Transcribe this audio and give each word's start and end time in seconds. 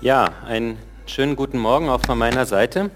Ja, 0.00 0.28
einen 0.46 0.78
schönen 1.06 1.34
guten 1.34 1.58
Morgen 1.58 1.88
auch 1.88 2.00
von 2.00 2.16
meiner 2.16 2.46
Seite. 2.46 2.92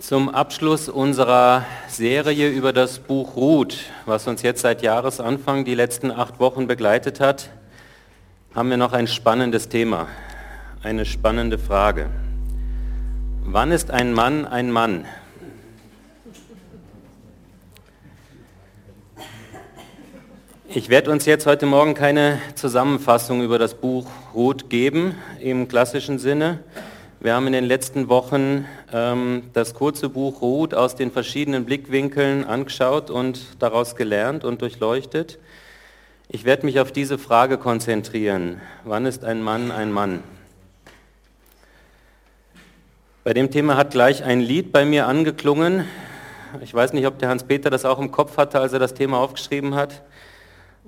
Zum 0.00 0.28
Abschluss 0.28 0.88
unserer 0.88 1.64
Serie 1.86 2.48
über 2.48 2.72
das 2.72 2.98
Buch 2.98 3.36
Ruth, 3.36 3.76
was 4.04 4.26
uns 4.26 4.42
jetzt 4.42 4.62
seit 4.62 4.82
Jahresanfang 4.82 5.64
die 5.64 5.76
letzten 5.76 6.10
acht 6.10 6.40
Wochen 6.40 6.66
begleitet 6.66 7.20
hat, 7.20 7.50
haben 8.52 8.68
wir 8.68 8.78
noch 8.78 8.92
ein 8.92 9.06
spannendes 9.06 9.68
Thema, 9.68 10.08
eine 10.82 11.04
spannende 11.04 11.56
Frage. 11.56 12.10
Wann 13.44 13.70
ist 13.70 13.92
ein 13.92 14.12
Mann 14.12 14.44
ein 14.44 14.72
Mann? 14.72 15.04
Ich 20.76 20.90
werde 20.90 21.10
uns 21.10 21.24
jetzt 21.24 21.46
heute 21.46 21.64
Morgen 21.64 21.94
keine 21.94 22.38
Zusammenfassung 22.54 23.42
über 23.42 23.58
das 23.58 23.72
Buch 23.72 24.06
Ruth 24.34 24.68
geben 24.68 25.14
im 25.40 25.68
klassischen 25.68 26.18
Sinne. 26.18 26.58
Wir 27.18 27.34
haben 27.34 27.46
in 27.46 27.54
den 27.54 27.64
letzten 27.64 28.10
Wochen 28.10 28.66
ähm, 28.92 29.44
das 29.54 29.72
kurze 29.72 30.10
Buch 30.10 30.42
Ruth 30.42 30.74
aus 30.74 30.94
den 30.94 31.10
verschiedenen 31.10 31.64
Blickwinkeln 31.64 32.44
angeschaut 32.44 33.08
und 33.08 33.40
daraus 33.58 33.96
gelernt 33.96 34.44
und 34.44 34.60
durchleuchtet. 34.60 35.38
Ich 36.28 36.44
werde 36.44 36.66
mich 36.66 36.78
auf 36.78 36.92
diese 36.92 37.16
Frage 37.16 37.56
konzentrieren. 37.56 38.60
Wann 38.84 39.06
ist 39.06 39.24
ein 39.24 39.42
Mann 39.42 39.70
ein 39.70 39.90
Mann? 39.90 40.22
Bei 43.24 43.32
dem 43.32 43.50
Thema 43.50 43.78
hat 43.78 43.92
gleich 43.92 44.24
ein 44.24 44.40
Lied 44.40 44.72
bei 44.72 44.84
mir 44.84 45.06
angeklungen. 45.06 45.86
Ich 46.60 46.74
weiß 46.74 46.92
nicht, 46.92 47.06
ob 47.06 47.18
der 47.18 47.30
Hans-Peter 47.30 47.70
das 47.70 47.86
auch 47.86 47.98
im 47.98 48.12
Kopf 48.12 48.36
hatte, 48.36 48.60
als 48.60 48.74
er 48.74 48.78
das 48.78 48.92
Thema 48.92 49.20
aufgeschrieben 49.20 49.74
hat. 49.74 50.02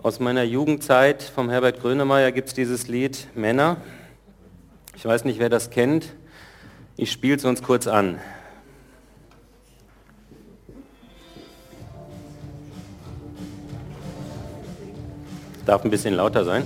Aus 0.00 0.20
meiner 0.20 0.44
Jugendzeit 0.44 1.24
vom 1.24 1.50
Herbert 1.50 1.80
Grönemeyer 1.80 2.30
gibt 2.30 2.48
es 2.48 2.54
dieses 2.54 2.86
Lied 2.86 3.26
Männer. 3.34 3.78
Ich 4.94 5.04
weiß 5.04 5.24
nicht, 5.24 5.40
wer 5.40 5.48
das 5.48 5.70
kennt. 5.70 6.14
Ich 6.96 7.10
spiele 7.10 7.34
es 7.34 7.44
uns 7.44 7.64
kurz 7.64 7.88
an. 7.88 8.20
Darf 15.66 15.84
ein 15.84 15.90
bisschen 15.90 16.14
lauter 16.14 16.44
sein. 16.44 16.62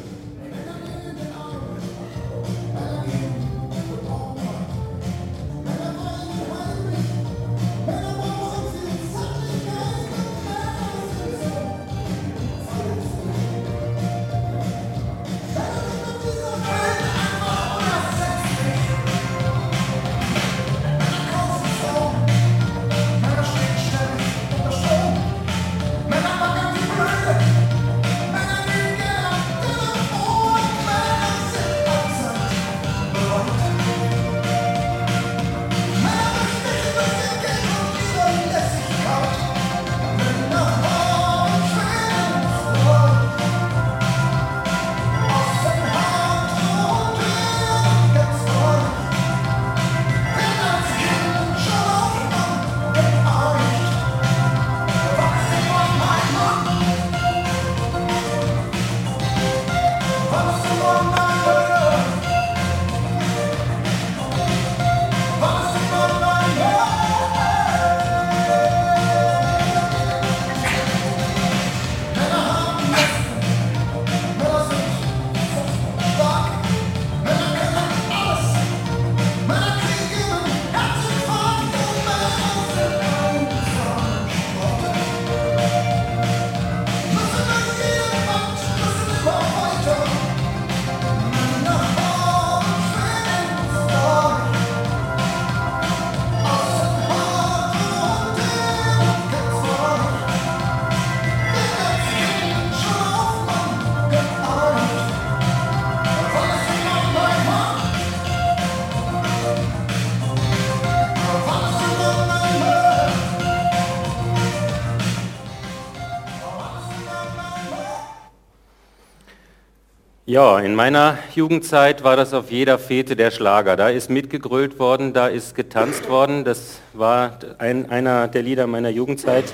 Ja, 120.32 120.60
in 120.60 120.74
meiner 120.74 121.18
Jugendzeit 121.34 122.04
war 122.04 122.16
das 122.16 122.32
auf 122.32 122.50
jeder 122.50 122.78
Fete 122.78 123.16
der 123.16 123.30
Schlager. 123.30 123.76
Da 123.76 123.90
ist 123.90 124.08
mitgegrölt 124.08 124.78
worden, 124.78 125.12
da 125.12 125.26
ist 125.26 125.54
getanzt 125.54 126.08
worden. 126.08 126.42
Das 126.42 126.80
war 126.94 127.38
ein, 127.58 127.90
einer 127.90 128.28
der 128.28 128.40
Lieder 128.42 128.66
meiner 128.66 128.88
Jugendzeit. 128.88 129.52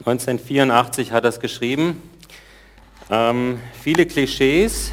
1984 0.00 1.12
hat 1.12 1.24
das 1.24 1.38
geschrieben. 1.38 2.02
Ähm, 3.08 3.60
viele 3.80 4.04
Klischees, 4.04 4.90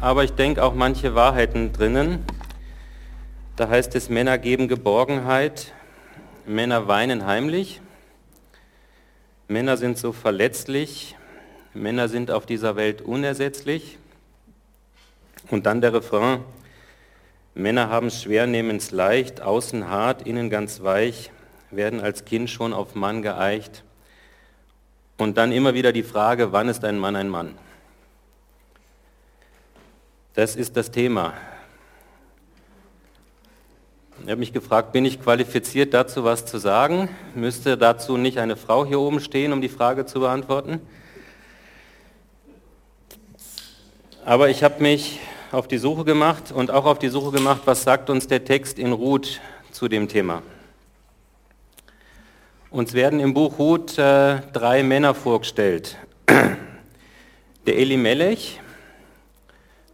aber 0.00 0.22
ich 0.22 0.34
denke 0.34 0.62
auch 0.62 0.74
manche 0.74 1.16
Wahrheiten 1.16 1.72
drinnen. 1.72 2.24
Da 3.56 3.68
heißt 3.68 3.96
es, 3.96 4.08
Männer 4.08 4.38
geben 4.38 4.68
Geborgenheit, 4.68 5.72
Männer 6.46 6.86
weinen 6.86 7.26
heimlich, 7.26 7.80
Männer 9.48 9.76
sind 9.76 9.98
so 9.98 10.12
verletzlich, 10.12 11.16
Männer 11.74 12.08
sind 12.08 12.30
auf 12.30 12.46
dieser 12.46 12.76
Welt 12.76 13.02
unersetzlich. 13.02 13.98
Und 15.50 15.66
dann 15.66 15.80
der 15.80 15.92
Refrain, 15.92 16.44
Männer 17.54 17.88
haben 17.88 18.10
schwer, 18.10 18.46
nehmen 18.46 18.76
es 18.76 18.92
leicht, 18.92 19.40
außen 19.40 19.88
hart, 19.88 20.22
innen 20.22 20.48
ganz 20.48 20.82
weich, 20.82 21.32
werden 21.70 22.00
als 22.00 22.24
Kind 22.24 22.48
schon 22.48 22.72
auf 22.72 22.94
Mann 22.94 23.22
geeicht. 23.22 23.84
Und 25.18 25.36
dann 25.36 25.52
immer 25.52 25.74
wieder 25.74 25.92
die 25.92 26.04
Frage, 26.04 26.52
wann 26.52 26.68
ist 26.68 26.84
ein 26.84 26.98
Mann 26.98 27.16
ein 27.16 27.28
Mann? 27.28 27.56
Das 30.34 30.54
ist 30.54 30.76
das 30.76 30.90
Thema. 30.92 31.34
Ich 34.22 34.30
habe 34.30 34.36
mich 34.36 34.52
gefragt, 34.52 34.92
bin 34.92 35.04
ich 35.04 35.20
qualifiziert 35.20 35.92
dazu 35.92 36.24
was 36.24 36.46
zu 36.46 36.58
sagen? 36.58 37.08
Müsste 37.34 37.76
dazu 37.76 38.16
nicht 38.16 38.38
eine 38.38 38.56
Frau 38.56 38.86
hier 38.86 39.00
oben 39.00 39.18
stehen, 39.18 39.52
um 39.52 39.60
die 39.60 39.68
Frage 39.68 40.06
zu 40.06 40.20
beantworten? 40.20 40.80
Aber 44.24 44.48
ich 44.50 44.62
habe 44.62 44.82
mich 44.82 45.18
auf 45.52 45.66
die 45.66 45.78
Suche 45.78 46.04
gemacht 46.04 46.52
und 46.52 46.70
auch 46.70 46.84
auf 46.84 46.98
die 46.98 47.08
Suche 47.08 47.32
gemacht, 47.32 47.62
was 47.64 47.82
sagt 47.82 48.08
uns 48.08 48.28
der 48.28 48.44
Text 48.44 48.78
in 48.78 48.92
Ruth 48.92 49.40
zu 49.72 49.88
dem 49.88 50.06
Thema. 50.08 50.42
Uns 52.70 52.94
werden 52.94 53.18
im 53.18 53.34
Buch 53.34 53.58
Ruth 53.58 53.98
äh, 53.98 54.40
drei 54.52 54.84
Männer 54.84 55.12
vorgestellt. 55.12 55.96
Der 57.66 57.78
Elimelech, 57.78 58.58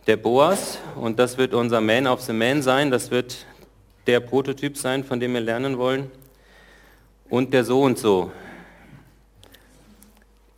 der 0.07 0.17
Boas, 0.17 0.79
und 0.95 1.19
das 1.19 1.37
wird 1.37 1.53
unser 1.53 1.81
Man 1.81 2.07
of 2.07 2.21
the 2.23 2.33
Man 2.33 2.63
sein, 2.63 2.93
das 2.93 3.11
wird 3.11 3.45
der 4.07 4.21
Prototyp 4.21 4.77
sein, 4.79 5.03
von 5.03 5.19
dem 5.19 5.35
wir 5.35 5.41
lernen 5.41 5.77
wollen, 5.77 6.09
und 7.29 7.53
der 7.53 7.65
so 7.65 7.83
und 7.83 7.99
so. 7.99 8.31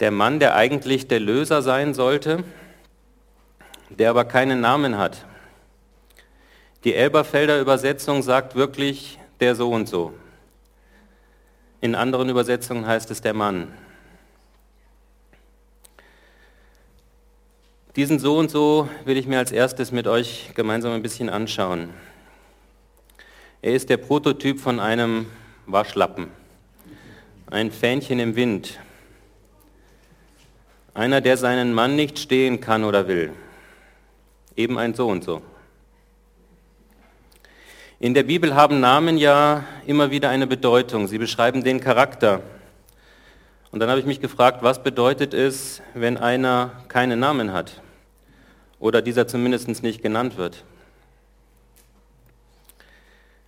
Der 0.00 0.10
Mann, 0.10 0.38
der 0.38 0.54
eigentlich 0.54 1.08
der 1.08 1.18
Löser 1.18 1.62
sein 1.62 1.94
sollte, 1.94 2.44
der 3.90 4.10
aber 4.10 4.24
keinen 4.24 4.60
Namen 4.60 4.98
hat. 4.98 5.24
Die 6.84 6.94
Elberfelder 6.94 7.60
Übersetzung 7.60 8.22
sagt 8.22 8.54
wirklich 8.54 9.18
der 9.40 9.54
so 9.54 9.70
und 9.70 9.88
so. 9.88 10.12
In 11.80 11.94
anderen 11.94 12.28
Übersetzungen 12.28 12.86
heißt 12.86 13.10
es 13.10 13.20
der 13.20 13.34
Mann. 13.34 13.72
Diesen 17.96 18.18
so 18.18 18.38
und 18.38 18.50
so 18.50 18.88
will 19.04 19.16
ich 19.16 19.26
mir 19.26 19.38
als 19.38 19.50
erstes 19.50 19.90
mit 19.90 20.06
euch 20.06 20.50
gemeinsam 20.54 20.92
ein 20.92 21.02
bisschen 21.02 21.28
anschauen. 21.28 21.90
Er 23.60 23.72
ist 23.74 23.90
der 23.90 23.96
Prototyp 23.96 24.60
von 24.60 24.78
einem 24.78 25.26
Waschlappen, 25.66 26.28
ein 27.50 27.72
Fähnchen 27.72 28.20
im 28.20 28.36
Wind, 28.36 28.78
einer, 30.94 31.20
der 31.20 31.36
seinen 31.36 31.74
Mann 31.74 31.96
nicht 31.96 32.20
stehen 32.20 32.60
kann 32.60 32.84
oder 32.84 33.08
will, 33.08 33.32
eben 34.58 34.76
ein 34.76 34.92
so 34.92 35.08
und 35.08 35.22
so. 35.22 35.40
In 38.00 38.12
der 38.12 38.24
Bibel 38.24 38.54
haben 38.54 38.80
Namen 38.80 39.16
ja 39.16 39.64
immer 39.86 40.10
wieder 40.10 40.28
eine 40.28 40.46
Bedeutung. 40.46 41.06
Sie 41.06 41.18
beschreiben 41.18 41.64
den 41.64 41.80
Charakter. 41.80 42.42
Und 43.70 43.80
dann 43.80 43.88
habe 43.88 44.00
ich 44.00 44.06
mich 44.06 44.20
gefragt, 44.20 44.62
was 44.62 44.82
bedeutet 44.82 45.32
es, 45.32 45.80
wenn 45.94 46.16
einer 46.16 46.72
keinen 46.88 47.20
Namen 47.20 47.52
hat? 47.52 47.80
Oder 48.80 49.02
dieser 49.02 49.26
zumindest 49.26 49.82
nicht 49.82 50.02
genannt 50.02 50.36
wird? 50.36 50.64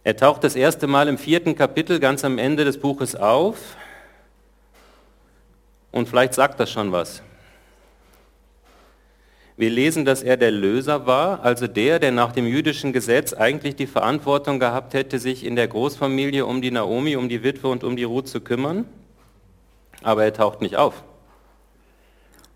Er 0.02 0.16
taucht 0.16 0.44
das 0.44 0.56
erste 0.56 0.86
Mal 0.86 1.08
im 1.08 1.18
vierten 1.18 1.56
Kapitel 1.56 2.00
ganz 2.00 2.24
am 2.24 2.38
Ende 2.38 2.64
des 2.64 2.78
Buches 2.78 3.16
auf. 3.16 3.76
Und 5.92 6.08
vielleicht 6.08 6.34
sagt 6.34 6.58
das 6.60 6.70
schon 6.70 6.92
was. 6.92 7.22
Wir 9.60 9.68
lesen, 9.68 10.06
dass 10.06 10.22
er 10.22 10.38
der 10.38 10.52
Löser 10.52 11.04
war, 11.04 11.44
also 11.44 11.66
der, 11.66 11.98
der 11.98 12.12
nach 12.12 12.32
dem 12.32 12.46
jüdischen 12.46 12.94
Gesetz 12.94 13.34
eigentlich 13.34 13.76
die 13.76 13.86
Verantwortung 13.86 14.58
gehabt 14.58 14.94
hätte, 14.94 15.18
sich 15.18 15.44
in 15.44 15.54
der 15.54 15.68
Großfamilie 15.68 16.46
um 16.46 16.62
die 16.62 16.70
Naomi, 16.70 17.14
um 17.14 17.28
die 17.28 17.42
Witwe 17.42 17.68
und 17.68 17.84
um 17.84 17.94
die 17.94 18.04
Ruth 18.04 18.26
zu 18.26 18.40
kümmern. 18.40 18.86
Aber 20.02 20.24
er 20.24 20.32
taucht 20.32 20.62
nicht 20.62 20.76
auf. 20.76 21.04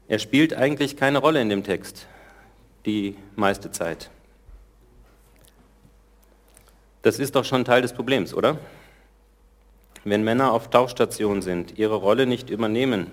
Er 0.09 0.19
spielt 0.19 0.55
eigentlich 0.55 0.97
keine 0.97 1.19
Rolle 1.19 1.43
in 1.43 1.51
dem 1.51 1.63
Text, 1.63 2.07
die 2.87 3.17
meiste 3.37 3.71
Zeit. 3.71 4.09
Das 7.03 7.19
ist 7.19 7.37
doch 7.37 7.45
schon 7.45 7.67
Teil 7.67 7.83
des 7.83 7.93
Problems, 7.93 8.33
oder? 8.33 8.57
Wenn 10.05 10.25
Männer 10.25 10.53
auf 10.53 10.71
Tauchstationen 10.71 11.43
sind, 11.43 11.79
ihre 11.79 11.97
Rolle 11.97 12.25
nicht 12.25 12.49
übernehmen, 12.49 13.11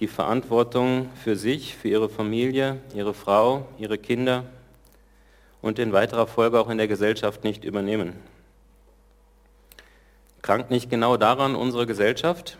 die 0.00 0.08
Verantwortung 0.08 1.08
für 1.22 1.36
sich, 1.36 1.76
für 1.76 1.88
ihre 1.88 2.08
Familie, 2.08 2.80
ihre 2.94 3.14
Frau, 3.14 3.68
ihre 3.78 3.98
Kinder 3.98 4.44
und 5.62 5.78
in 5.78 5.92
weiterer 5.92 6.26
Folge 6.26 6.58
auch 6.60 6.68
in 6.68 6.78
der 6.78 6.88
Gesellschaft 6.88 7.44
nicht 7.44 7.64
übernehmen. 7.64 8.14
Krankt 10.42 10.70
nicht 10.70 10.90
genau 10.90 11.16
daran 11.16 11.54
unsere 11.54 11.86
Gesellschaft? 11.86 12.58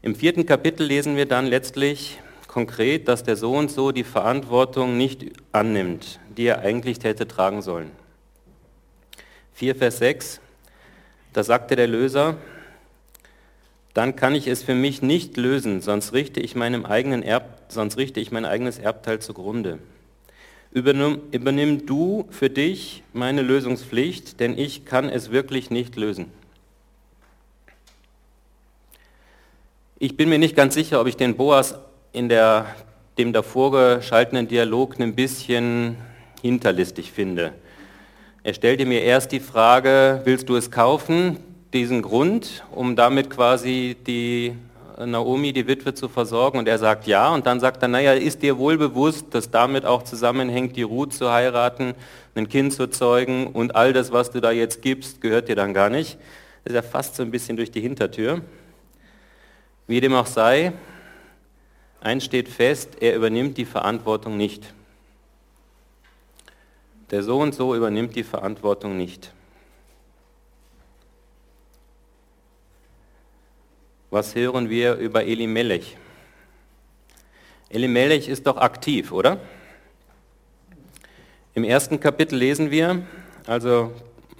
Im 0.00 0.14
vierten 0.14 0.46
Kapitel 0.46 0.86
lesen 0.86 1.16
wir 1.16 1.26
dann 1.26 1.46
letztlich 1.46 2.18
konkret, 2.46 3.08
dass 3.08 3.24
der 3.24 3.36
so 3.36 3.54
und 3.54 3.70
so 3.70 3.92
die 3.92 4.04
Verantwortung 4.04 4.96
nicht 4.96 5.32
annimmt, 5.52 6.20
die 6.36 6.44
er 6.44 6.60
eigentlich 6.60 7.02
hätte 7.02 7.26
tragen 7.26 7.62
sollen. 7.62 7.90
4 9.54 9.74
Vers 9.74 9.98
6, 9.98 10.40
da 11.32 11.42
sagte 11.42 11.76
der 11.76 11.86
Löser, 11.86 12.36
dann 13.94 14.16
kann 14.16 14.34
ich 14.34 14.46
es 14.46 14.62
für 14.62 14.74
mich 14.74 15.02
nicht 15.02 15.36
lösen, 15.36 15.80
sonst 15.80 16.12
richte 16.12 16.40
ich, 16.40 16.54
meinem 16.54 16.86
eigenen 16.86 17.22
Erb, 17.22 17.58
sonst 17.68 17.96
richte 17.98 18.20
ich 18.20 18.30
mein 18.30 18.44
eigenes 18.44 18.78
Erbteil 18.78 19.18
zugrunde. 19.18 19.78
Übernimm, 20.70 21.20
übernimm 21.32 21.84
du 21.84 22.26
für 22.30 22.48
dich 22.48 23.02
meine 23.12 23.42
Lösungspflicht, 23.42 24.40
denn 24.40 24.56
ich 24.56 24.86
kann 24.86 25.10
es 25.10 25.30
wirklich 25.30 25.70
nicht 25.70 25.96
lösen. 25.96 26.26
Ich 29.98 30.16
bin 30.16 30.30
mir 30.30 30.38
nicht 30.38 30.56
ganz 30.56 30.74
sicher, 30.74 31.00
ob 31.00 31.06
ich 31.06 31.16
den 31.16 31.36
Boas 31.36 31.74
in 32.12 32.30
der, 32.30 32.74
dem 33.18 33.34
davor 33.34 33.70
geschalteten 33.98 34.48
Dialog 34.48 34.98
ein 34.98 35.14
bisschen 35.14 35.96
hinterlistig 36.40 37.12
finde. 37.12 37.52
Er 38.42 38.54
stellte 38.54 38.86
mir 38.86 39.02
erst 39.02 39.30
die 39.30 39.40
Frage, 39.40 40.22
willst 40.24 40.48
du 40.48 40.56
es 40.56 40.70
kaufen? 40.70 41.36
Diesen 41.72 42.02
Grund, 42.02 42.64
um 42.70 42.96
damit 42.96 43.30
quasi 43.30 43.96
die 44.06 44.54
Naomi, 44.98 45.52
die 45.52 45.66
Witwe, 45.66 45.94
zu 45.94 46.08
versorgen? 46.08 46.58
Und 46.58 46.68
er 46.68 46.78
sagt 46.78 47.06
ja. 47.06 47.32
Und 47.32 47.46
dann 47.46 47.60
sagt 47.60 47.82
er, 47.82 47.88
naja, 47.88 48.12
ist 48.12 48.42
dir 48.42 48.58
wohl 48.58 48.76
bewusst, 48.76 49.26
dass 49.30 49.50
damit 49.50 49.86
auch 49.86 50.02
zusammenhängt, 50.02 50.76
die 50.76 50.82
Ruth 50.82 51.12
zu 51.12 51.32
heiraten, 51.32 51.94
ein 52.34 52.48
Kind 52.48 52.72
zu 52.72 52.88
zeugen 52.88 53.48
und 53.48 53.74
all 53.74 53.92
das, 53.92 54.12
was 54.12 54.30
du 54.30 54.40
da 54.40 54.50
jetzt 54.50 54.82
gibst, 54.82 55.20
gehört 55.20 55.48
dir 55.48 55.56
dann 55.56 55.74
gar 55.74 55.90
nicht. 55.90 56.18
Das 56.64 56.72
ist 56.72 56.76
ja 56.76 56.82
fast 56.82 57.16
so 57.16 57.22
ein 57.22 57.30
bisschen 57.30 57.56
durch 57.56 57.70
die 57.70 57.80
Hintertür. 57.80 58.42
Wie 59.86 60.00
dem 60.00 60.14
auch 60.14 60.26
sei, 60.26 60.72
eins 62.00 62.24
steht 62.24 62.48
fest, 62.48 62.98
er 63.00 63.16
übernimmt 63.16 63.58
die 63.58 63.64
Verantwortung 63.64 64.36
nicht. 64.36 64.72
Der 67.10 67.22
so 67.22 67.38
und 67.40 67.54
so 67.54 67.74
übernimmt 67.74 68.16
die 68.16 68.22
Verantwortung 68.22 68.96
nicht. 68.96 69.32
Was 74.12 74.34
hören 74.34 74.68
wir 74.68 74.96
über 74.96 75.24
Elimelech? 75.24 75.96
Elimelech 77.70 78.28
ist 78.28 78.46
doch 78.46 78.58
aktiv, 78.58 79.10
oder? 79.10 79.38
Im 81.54 81.64
ersten 81.64 81.98
Kapitel 81.98 82.36
lesen 82.36 82.70
wir, 82.70 83.06
also 83.46 83.90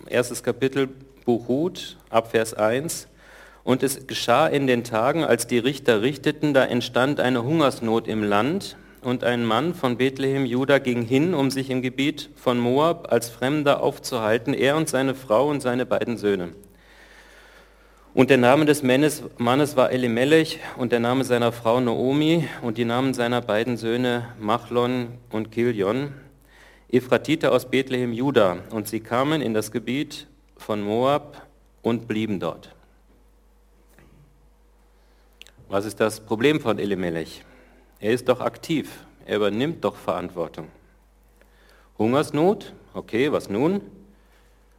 erstes 0.06 0.42
Kapitel 0.42 0.90
Buch 1.24 1.48
Hut, 1.48 1.96
ab 2.10 2.32
Vers 2.32 2.52
1, 2.52 3.08
und 3.64 3.82
es 3.82 4.06
geschah 4.06 4.46
in 4.46 4.66
den 4.66 4.84
Tagen, 4.84 5.24
als 5.24 5.46
die 5.46 5.58
Richter 5.58 6.02
richteten, 6.02 6.52
da 6.52 6.66
entstand 6.66 7.18
eine 7.18 7.42
Hungersnot 7.42 8.08
im 8.08 8.22
Land, 8.22 8.76
und 9.00 9.24
ein 9.24 9.42
Mann 9.46 9.74
von 9.74 9.96
Bethlehem, 9.96 10.44
Juda, 10.44 10.80
ging 10.80 11.00
hin, 11.00 11.32
um 11.32 11.50
sich 11.50 11.70
im 11.70 11.80
Gebiet 11.80 12.28
von 12.36 12.58
Moab 12.58 13.10
als 13.10 13.30
Fremder 13.30 13.82
aufzuhalten, 13.82 14.52
er 14.52 14.76
und 14.76 14.90
seine 14.90 15.14
Frau 15.14 15.48
und 15.48 15.62
seine 15.62 15.86
beiden 15.86 16.18
Söhne. 16.18 16.50
Und 18.14 18.28
der 18.28 18.36
Name 18.36 18.66
des 18.66 18.82
Mannes, 18.82 19.22
war 19.38 19.90
Elimelech 19.90 20.60
und 20.76 20.92
der 20.92 21.00
Name 21.00 21.24
seiner 21.24 21.50
Frau 21.50 21.80
Naomi 21.80 22.46
und 22.60 22.76
die 22.76 22.84
Namen 22.84 23.14
seiner 23.14 23.40
beiden 23.40 23.78
Söhne 23.78 24.34
Machlon 24.38 25.08
und 25.30 25.50
Kilion, 25.50 26.12
Ephratiter 26.90 27.52
aus 27.52 27.70
Bethlehem, 27.70 28.12
Juda. 28.12 28.58
Und 28.68 28.86
sie 28.86 29.00
kamen 29.00 29.40
in 29.40 29.54
das 29.54 29.72
Gebiet 29.72 30.26
von 30.58 30.82
Moab 30.82 31.46
und 31.80 32.06
blieben 32.06 32.38
dort. 32.38 32.74
Was 35.70 35.86
ist 35.86 35.98
das 35.98 36.20
Problem 36.20 36.60
von 36.60 36.78
Elimelech? 36.78 37.42
Er 37.98 38.12
ist 38.12 38.28
doch 38.28 38.42
aktiv, 38.42 38.90
er 39.24 39.36
übernimmt 39.36 39.84
doch 39.84 39.96
Verantwortung. 39.96 40.68
Hungersnot, 41.96 42.74
okay, 42.92 43.32
was 43.32 43.48
nun? 43.48 43.80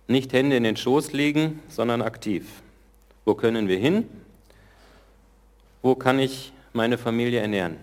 Nicht 0.08 0.34
Hände 0.34 0.56
in 0.56 0.64
den 0.64 0.78
Schoß 0.78 1.14
legen, 1.14 1.64
sondern 1.68 2.04
aktiv. 2.04 2.46
Wo 3.26 3.36
können 3.36 3.68
wir 3.68 3.78
hin? 3.78 4.10
Wo 5.82 5.96
kann 5.96 6.20
ich 6.20 6.52
meine 6.74 6.98
Familie 6.98 7.40
ernähren? 7.40 7.78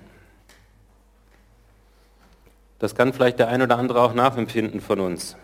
Das 2.79 2.95
kann 2.95 3.13
vielleicht 3.13 3.39
der 3.39 3.49
ein 3.49 3.63
oder 3.63 3.79
andere 3.79 4.01
auch 4.01 4.15
nachempfinden 4.15 4.81
von 4.81 5.01
uns. 5.01 5.37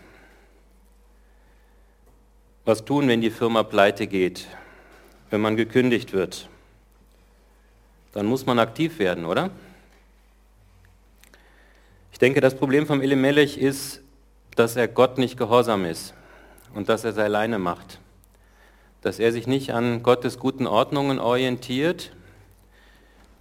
Was 2.65 2.83
tun, 2.83 3.07
wenn 3.07 3.21
die 3.21 3.29
Firma 3.29 3.63
pleite 3.63 4.07
geht, 4.07 4.47
wenn 5.29 5.41
man 5.41 5.55
gekündigt 5.55 6.13
wird? 6.13 6.49
Dann 8.11 8.25
muss 8.25 8.45
man 8.45 8.59
aktiv 8.59 8.99
werden, 8.99 9.25
oder? 9.25 9.51
Ich 12.11 12.19
denke, 12.19 12.41
das 12.41 12.55
Problem 12.55 12.87
vom 12.87 13.01
Elimelech 13.01 13.57
ist, 13.57 14.01
dass 14.55 14.75
er 14.75 14.87
Gott 14.87 15.19
nicht 15.19 15.37
gehorsam 15.37 15.85
ist 15.85 16.15
und 16.73 16.89
dass 16.89 17.03
er 17.03 17.11
es 17.11 17.17
alleine 17.17 17.59
macht 17.59 17.99
dass 19.07 19.19
er 19.19 19.31
sich 19.31 19.47
nicht 19.47 19.73
an 19.73 20.03
Gottes 20.03 20.37
guten 20.37 20.67
Ordnungen 20.67 21.17
orientiert, 21.17 22.11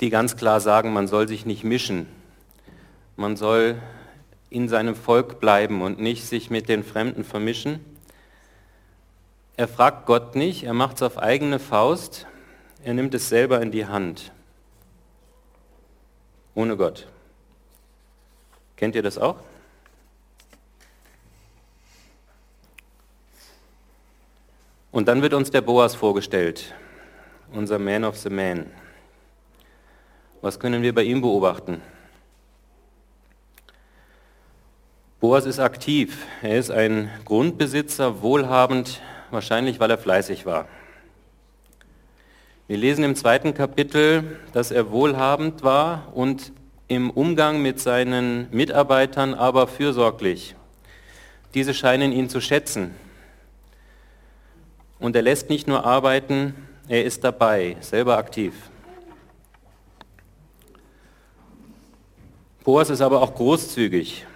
die 0.00 0.10
ganz 0.10 0.36
klar 0.36 0.60
sagen, 0.60 0.92
man 0.92 1.08
soll 1.08 1.26
sich 1.26 1.44
nicht 1.44 1.64
mischen, 1.64 2.06
man 3.16 3.36
soll 3.36 3.74
in 4.48 4.68
seinem 4.68 4.94
Volk 4.94 5.40
bleiben 5.40 5.82
und 5.82 5.98
nicht 5.98 6.24
sich 6.24 6.50
mit 6.50 6.68
den 6.68 6.84
Fremden 6.84 7.24
vermischen. 7.24 7.84
Er 9.56 9.66
fragt 9.66 10.06
Gott 10.06 10.36
nicht, 10.36 10.62
er 10.62 10.72
macht 10.72 10.96
es 10.96 11.02
auf 11.02 11.18
eigene 11.18 11.58
Faust, 11.58 12.28
er 12.84 12.94
nimmt 12.94 13.12
es 13.12 13.28
selber 13.28 13.60
in 13.60 13.72
die 13.72 13.86
Hand, 13.86 14.30
ohne 16.54 16.76
Gott. 16.76 17.08
Kennt 18.76 18.94
ihr 18.94 19.02
das 19.02 19.18
auch? 19.18 19.38
Und 24.96 25.08
dann 25.08 25.20
wird 25.20 25.34
uns 25.34 25.50
der 25.50 25.60
Boas 25.60 25.94
vorgestellt, 25.94 26.72
unser 27.52 27.78
Man 27.78 28.02
of 28.02 28.16
the 28.16 28.30
Man. 28.30 28.64
Was 30.40 30.58
können 30.58 30.80
wir 30.80 30.94
bei 30.94 31.02
ihm 31.02 31.20
beobachten? 31.20 31.82
Boas 35.20 35.44
ist 35.44 35.58
aktiv. 35.58 36.24
Er 36.40 36.56
ist 36.58 36.70
ein 36.70 37.10
Grundbesitzer, 37.26 38.22
wohlhabend, 38.22 39.02
wahrscheinlich 39.30 39.80
weil 39.80 39.90
er 39.90 39.98
fleißig 39.98 40.46
war. 40.46 40.66
Wir 42.66 42.78
lesen 42.78 43.04
im 43.04 43.16
zweiten 43.16 43.52
Kapitel, 43.52 44.38
dass 44.54 44.70
er 44.70 44.90
wohlhabend 44.90 45.62
war 45.62 46.10
und 46.14 46.52
im 46.88 47.10
Umgang 47.10 47.60
mit 47.60 47.80
seinen 47.80 48.48
Mitarbeitern 48.50 49.34
aber 49.34 49.66
fürsorglich. 49.66 50.56
Diese 51.52 51.74
scheinen 51.74 52.12
ihn 52.12 52.30
zu 52.30 52.40
schätzen. 52.40 52.94
Und 54.98 55.16
er 55.16 55.22
lässt 55.22 55.50
nicht 55.50 55.66
nur 55.66 55.84
arbeiten, 55.84 56.54
er 56.88 57.04
ist 57.04 57.24
dabei, 57.24 57.76
selber 57.80 58.16
aktiv. 58.16 58.54
Boas 62.64 62.90
ist 62.90 63.00
aber 63.00 63.22
auch 63.22 63.34
großzügig. 63.34 64.26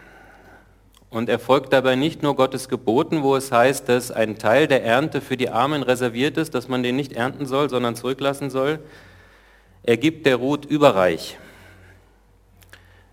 Und 1.10 1.28
er 1.28 1.40
folgt 1.40 1.72
dabei 1.72 1.96
nicht 1.96 2.22
nur 2.22 2.36
Gottes 2.36 2.68
Geboten, 2.68 3.24
wo 3.24 3.34
es 3.34 3.50
heißt, 3.50 3.88
dass 3.88 4.12
ein 4.12 4.38
Teil 4.38 4.68
der 4.68 4.84
Ernte 4.84 5.20
für 5.20 5.36
die 5.36 5.50
Armen 5.50 5.82
reserviert 5.82 6.36
ist, 6.36 6.54
dass 6.54 6.68
man 6.68 6.84
den 6.84 6.94
nicht 6.94 7.12
ernten 7.12 7.46
soll, 7.46 7.68
sondern 7.68 7.96
zurücklassen 7.96 8.48
soll. 8.48 8.78
Er 9.82 9.96
gibt 9.96 10.26
der 10.26 10.36
Ruth 10.36 10.64
überreich. 10.64 11.38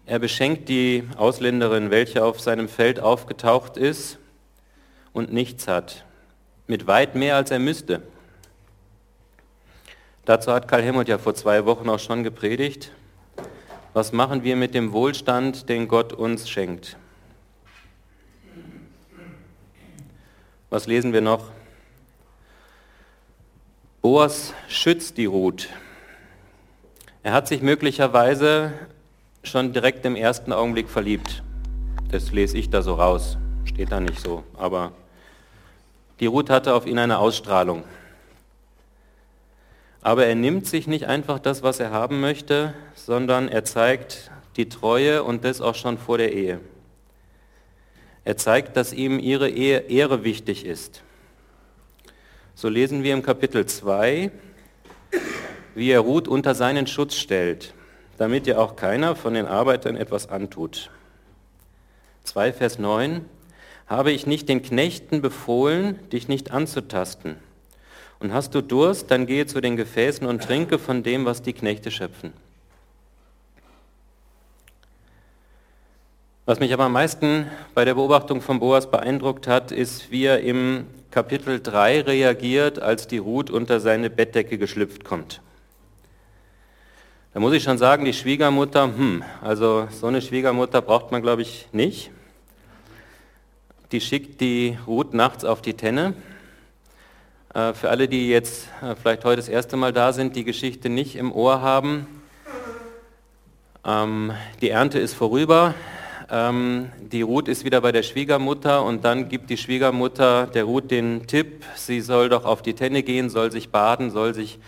Er 0.05 0.19
beschenkt 0.19 0.69
die 0.69 1.03
Ausländerin, 1.17 1.89
welche 1.89 2.23
auf 2.23 2.39
seinem 2.39 2.69
Feld 2.69 2.99
aufgetaucht 2.99 3.77
ist 3.77 4.19
und 5.11 5.33
nichts 5.33 5.67
hat, 5.67 6.05
mit 6.67 6.86
weit 6.88 7.15
mehr 7.15 7.36
als 7.36 7.51
er 7.51 7.59
müsste. 7.59 8.01
Dazu 10.25 10.51
hat 10.51 10.67
Karl 10.67 10.83
Helmut 10.83 11.07
ja 11.07 11.17
vor 11.17 11.33
zwei 11.36 11.65
Wochen 11.65 11.89
auch 11.89 12.00
schon 12.00 12.24
gepredigt. 12.24 12.91
Was 13.93 14.12
machen 14.12 14.43
wir 14.43 14.55
mit 14.55 14.75
dem 14.75 14.91
Wohlstand, 14.91 15.69
den 15.69 15.88
Gott 15.88 16.13
uns 16.13 16.50
schenkt? 16.50 16.97
Was 20.69 20.86
lesen 20.86 21.13
wir 21.13 21.21
noch? 21.21 21.50
Boas 24.01 24.53
schützt 24.67 25.17
die 25.17 25.25
Ruth. 25.25 25.69
Er 27.24 27.31
hat 27.31 27.47
sich 27.47 27.62
möglicherweise 27.62 28.74
schon 29.43 29.71
direkt 29.71 30.05
im 30.05 30.15
ersten 30.15 30.51
Augenblick 30.51 30.89
verliebt. 30.89 31.41
Das 32.12 32.31
lese 32.31 32.57
ich 32.57 32.69
da 32.69 32.81
so 32.81 32.95
raus. 32.95 33.38
Steht 33.63 33.91
da 33.91 34.00
nicht 34.00 34.19
so. 34.19 34.43
Aber 34.57 34.91
die 36.19 36.25
Ruth 36.25 36.50
hatte 36.50 36.74
auf 36.74 36.86
ihn 36.86 37.00
eine 37.00 37.19
Ausstrahlung. 37.19 37.83
Aber 40.01 40.25
er 40.25 40.36
nimmt 40.36 40.65
sich 40.65 40.88
nicht 40.88 41.05
einfach 41.05 41.39
das, 41.39 41.63
was 41.63 41.79
er 41.79 41.91
haben 41.91 42.21
möchte, 42.21 42.74
sondern 42.95 43.50
er 43.50 43.63
zeigt 43.65 44.31
die 44.55 44.69
Treue 44.69 45.24
und 45.24 45.43
das 45.43 45.62
auch 45.62 45.75
schon 45.75 45.97
vor 45.97 46.17
der 46.17 46.33
Ehe. 46.33 46.59
Er 48.24 48.38
zeigt, 48.38 48.75
dass 48.75 48.93
ihm 48.93 49.19
ihre 49.19 49.50
Ehre 49.50 50.24
wichtig 50.24 50.65
ist. 50.65 51.03
So 52.55 52.69
lesen 52.69 53.03
wir 53.03 53.13
im 53.13 53.21
Kapitel 53.21 53.65
2, 53.65 54.31
wie 55.75 55.91
er 55.91 56.00
Ruth 56.00 56.27
unter 56.27 56.55
seinen 56.55 56.88
Schutz 56.88 57.15
stellt, 57.15 57.74
damit 58.17 58.47
ihr 58.47 58.59
auch 58.59 58.75
keiner 58.75 59.15
von 59.15 59.36
den 59.36 59.45
Arbeitern 59.45 59.95
etwas 59.95 60.27
antut. 60.27 60.89
2 62.24 62.51
Vers 62.51 62.79
9, 62.79 63.24
habe 63.88 64.12
ich 64.12 64.27
nicht 64.27 64.50
den 64.50 64.62
Knechten 64.62 65.22
befohlen, 65.22 66.00
dich 66.10 66.27
nicht 66.27 66.51
anzutasten. 66.51 67.38
Und 68.20 68.34
hast 68.34 68.53
du 68.53 68.62
Durst, 68.62 69.12
dann 69.12 69.25
gehe 69.25 69.46
zu 69.46 69.62
den 69.62 69.77
Gefäßen 69.77 70.27
und 70.27 70.44
trinke 70.44 70.79
von 70.79 71.03
dem, 71.03 71.25
was 71.25 71.41
die 71.41 71.53
Knechte 71.53 71.91
schöpfen. 71.91 72.34
Was 76.46 76.60
mich 76.60 76.74
aber 76.74 76.86
am 76.86 76.94
meisten 76.94 77.48
bei 77.74 77.84
der 77.84 77.94
Beobachtung 77.94 78.41
von 78.41 78.60
Boas 78.60 78.89
beeindruckt 78.89 79.48
hat, 79.48 79.72
ist, 79.72 80.12
wie 80.12 80.24
er 80.24 80.39
im 80.39 80.86
Kapitel 81.12 81.62
3 81.62 82.01
reagiert, 82.01 82.79
als 82.79 83.08
die 83.08 83.17
Ruth 83.17 83.50
unter 83.50 83.79
seine 83.79 84.10
Bettdecke 84.10 84.58
geschlüpft 84.58 85.03
kommt. 85.03 85.41
Da 87.34 87.41
muss 87.41 87.53
ich 87.53 87.63
schon 87.63 87.77
sagen, 87.77 88.06
die 88.06 88.13
Schwiegermutter, 88.13 88.84
hm, 88.84 89.24
also 89.41 89.88
so 89.91 90.08
eine 90.08 90.22
Schwiegermutter 90.22 90.82
braucht 90.82 91.12
man, 91.12 91.22
glaube 91.22 91.44
ich, 91.44 91.67
nicht. 91.72 92.12
Die 93.94 94.01
schickt 94.01 94.41
die 94.41 94.77
Ruth 94.86 95.13
nachts 95.13 95.46
auf 95.46 95.62
die 95.62 95.74
Tenne. 95.74 96.13
Äh, 97.53 97.74
für 97.74 97.89
alle, 97.89 98.10
die 98.10 98.27
jetzt 98.27 98.67
äh, 98.82 98.96
vielleicht 98.96 99.24
heute 99.24 99.38
das 99.38 99.48
erste 99.48 99.77
Mal 99.77 99.94
da 99.94 100.12
sind, 100.12 100.36
die 100.36 100.44
Geschichte 100.44 100.89
nicht 100.89 101.15
im 101.15 101.32
Ohr 101.32 101.62
haben, 101.62 102.06
ähm, 103.86 104.34
die 104.60 104.72
Ernte 104.72 105.00
ist 105.00 105.13
vorüber, 105.13 105.74
ähm, 106.29 106.89
die 107.00 107.22
Ruth 107.22 107.48
ist 107.48 107.63
wieder 107.63 107.79
bei 107.79 107.94
der 107.94 108.03
Schwiegermutter 108.03 108.84
und 108.84 109.06
dann 109.06 109.29
gibt 109.29 109.50
die 109.50 109.56
Schwiegermutter 109.56 110.48
der 110.48 110.65
Ruth 110.65 110.91
den 110.91 111.25
Tipp, 111.25 111.63
sie 111.77 112.01
soll 112.01 112.27
doch 112.27 112.44
auf 112.44 112.62
die 112.62 112.74
Tenne 112.74 113.03
gehen, 113.03 113.29
soll 113.29 113.53
sich 113.53 113.70
baden, 113.70 114.12
soll 114.12 114.34
sich 114.34 114.60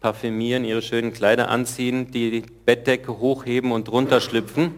parfümieren, 0.00 0.64
ihre 0.64 0.80
schönen 0.80 1.12
Kleider 1.12 1.50
anziehen, 1.50 2.10
die 2.10 2.42
Bettdecke 2.64 3.18
hochheben 3.18 3.70
und 3.70 3.88
drunter 3.88 4.22
schlüpfen 4.22 4.74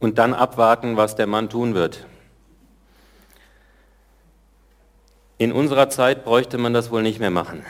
und 0.00 0.16
dann 0.16 0.32
abwarten, 0.32 0.96
was 0.96 1.16
der 1.16 1.26
Mann 1.26 1.50
tun 1.50 1.74
wird. 1.74 2.06
In 5.42 5.50
unserer 5.50 5.90
Zeit 5.90 6.22
bräuchte 6.24 6.56
man 6.56 6.72
das 6.72 6.92
wohl 6.92 7.02
nicht 7.02 7.18
mehr 7.18 7.32
machen. 7.32 7.66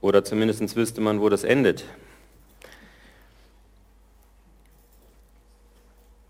Oder 0.00 0.22
zumindest 0.22 0.76
wüsste 0.76 1.00
man, 1.00 1.20
wo 1.20 1.28
das 1.28 1.42
endet. 1.42 1.84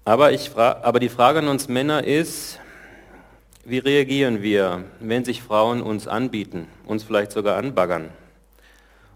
Aber, 0.06 0.32
ich 0.32 0.56
aber 0.56 1.00
die 1.00 1.10
Frage 1.10 1.40
an 1.40 1.48
uns 1.48 1.68
Männer 1.68 2.04
ist, 2.04 2.60
wie 3.66 3.76
reagieren 3.76 4.40
wir, 4.40 4.84
wenn 5.00 5.26
sich 5.26 5.42
Frauen 5.42 5.82
uns 5.82 6.08
anbieten, 6.08 6.66
uns 6.86 7.04
vielleicht 7.04 7.32
sogar 7.32 7.58
anbaggern? 7.58 8.08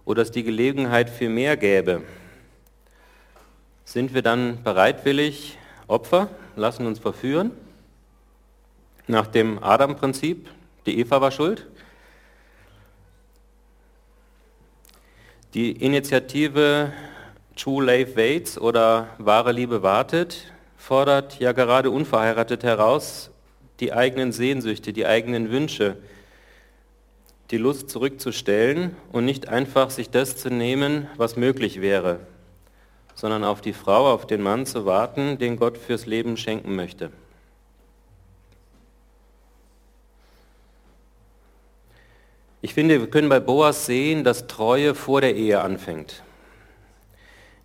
Oder 0.05 0.21
es 0.21 0.31
die 0.31 0.45
Gelegenheit 0.45 1.09
für 1.09 1.31
mehr 1.31 1.57
gäbe? 1.57 2.03
Sind 3.87 4.13
wir 4.13 4.21
dann 4.21 4.63
bereitwillig 4.65 5.57
Opfer, 5.87 6.29
lassen 6.57 6.87
uns 6.87 6.99
verführen? 6.99 7.53
Nach 9.11 9.27
dem 9.27 9.61
Adam-Prinzip, 9.61 10.49
die 10.87 11.01
Eva 11.01 11.21
war 11.21 11.33
schuld? 11.33 11.67
Die 15.53 15.73
Initiative 15.73 16.93
True 17.57 17.85
Love 17.85 18.15
Waits 18.15 18.57
oder 18.57 19.09
Wahre 19.19 19.51
Liebe 19.51 19.83
wartet 19.83 20.53
fordert 20.77 21.41
ja 21.41 21.51
gerade 21.51 21.91
unverheiratet 21.91 22.63
heraus, 22.63 23.33
die 23.81 23.93
eigenen 23.93 24.31
Sehnsüchte, 24.31 24.93
die 24.93 25.07
eigenen 25.07 25.51
Wünsche, 25.51 25.97
die 27.51 27.59
Lust 27.59 27.91
zurückzustellen 27.91 28.95
und 29.11 29.25
nicht 29.25 29.49
einfach 29.49 29.91
sich 29.91 30.11
das 30.11 30.37
zu 30.37 30.51
nehmen, 30.51 31.09
was 31.17 31.35
möglich 31.35 31.81
wäre, 31.81 32.21
sondern 33.17 33.43
auf 33.43 33.61
die 33.61 33.73
Frau, 33.73 34.13
auf 34.13 34.29
den 34.29 34.41
Mann 34.41 34.67
zu 34.67 34.87
warten, 34.87 35.37
den 35.39 35.57
Gott 35.57 35.79
fürs 35.79 36.07
Leben 36.07 36.37
schenken 36.37 36.77
möchte. 36.77 37.11
Ich 42.63 42.75
finde, 42.75 43.01
wir 43.01 43.09
können 43.09 43.29
bei 43.29 43.41
Boas 43.41 43.87
sehen, 43.87 44.25
dass 44.25 44.47
Treue 44.47 44.95
vor 44.95 45.21
der 45.21 45.35
Ehe 45.35 45.61
anfängt 45.61 46.23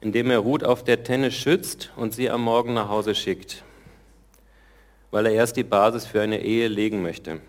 indem 0.05 0.29
er 0.29 0.37
Ruth 0.37 0.63
auf 0.63 0.83
der 0.83 1.03
Tenne 1.03 1.31
schützt 1.31 1.91
und 1.95 2.13
sie 2.13 2.29
am 2.29 2.43
Morgen 2.43 2.75
nach 2.75 2.89
Hause 2.89 3.15
schickt, 3.15 3.63
weil 5.09 5.25
er 5.25 5.31
erst 5.31 5.57
die 5.57 5.63
Basis 5.63 6.05
für 6.05 6.21
eine 6.21 6.41
Ehe 6.41 6.67
legen 6.67 7.01
möchte. 7.01 7.41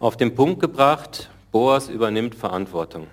Auf 0.00 0.16
den 0.16 0.34
Punkt 0.34 0.58
gebracht, 0.60 1.28
Boas 1.50 1.90
übernimmt 1.90 2.34
Verantwortung. 2.34 3.08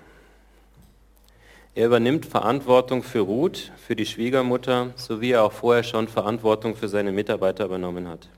Er 1.74 1.86
übernimmt 1.86 2.24
Verantwortung 2.24 3.02
für 3.02 3.20
Ruth, 3.20 3.72
für 3.86 3.94
die 3.94 4.06
Schwiegermutter, 4.06 4.94
so 4.96 5.20
wie 5.20 5.32
er 5.32 5.44
auch 5.44 5.52
vorher 5.52 5.84
schon 5.84 6.08
Verantwortung 6.08 6.74
für 6.74 6.88
seine 6.88 7.12
Mitarbeiter 7.12 7.66
übernommen 7.66 8.08
hat. 8.08 8.30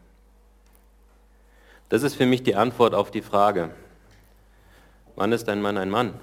Das 1.92 2.02
ist 2.02 2.14
für 2.14 2.24
mich 2.24 2.42
die 2.42 2.54
Antwort 2.54 2.94
auf 2.94 3.10
die 3.10 3.20
Frage, 3.20 3.68
wann 5.14 5.30
ist 5.30 5.50
ein 5.50 5.60
Mann 5.60 5.76
ein 5.76 5.90
Mann? 5.90 6.14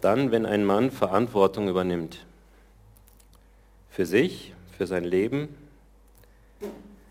dann, 0.00 0.30
wenn 0.30 0.46
ein 0.46 0.64
Mann 0.64 0.90
Verantwortung 0.90 1.68
übernimmt. 1.68 2.24
Für 3.90 4.06
sich, 4.06 4.54
für 4.78 4.86
sein 4.86 5.04
Leben. 5.04 5.54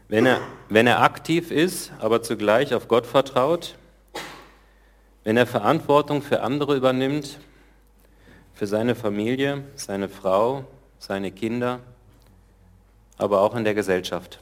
Wenn 0.07 0.25
er, 0.25 0.39
wenn 0.69 0.87
er 0.87 1.03
aktiv 1.03 1.51
ist, 1.51 1.91
aber 1.99 2.23
zugleich 2.23 2.73
auf 2.73 2.87
Gott 2.87 3.05
vertraut. 3.05 3.75
Wenn 5.23 5.37
er 5.37 5.45
Verantwortung 5.45 6.23
für 6.23 6.41
andere 6.41 6.75
übernimmt, 6.75 7.37
für 8.55 8.65
seine 8.65 8.95
Familie, 8.95 9.63
seine 9.75 10.09
Frau, 10.09 10.65
seine 10.97 11.31
Kinder, 11.31 11.81
aber 13.19 13.41
auch 13.41 13.53
in 13.53 13.63
der 13.63 13.75
Gesellschaft. 13.75 14.39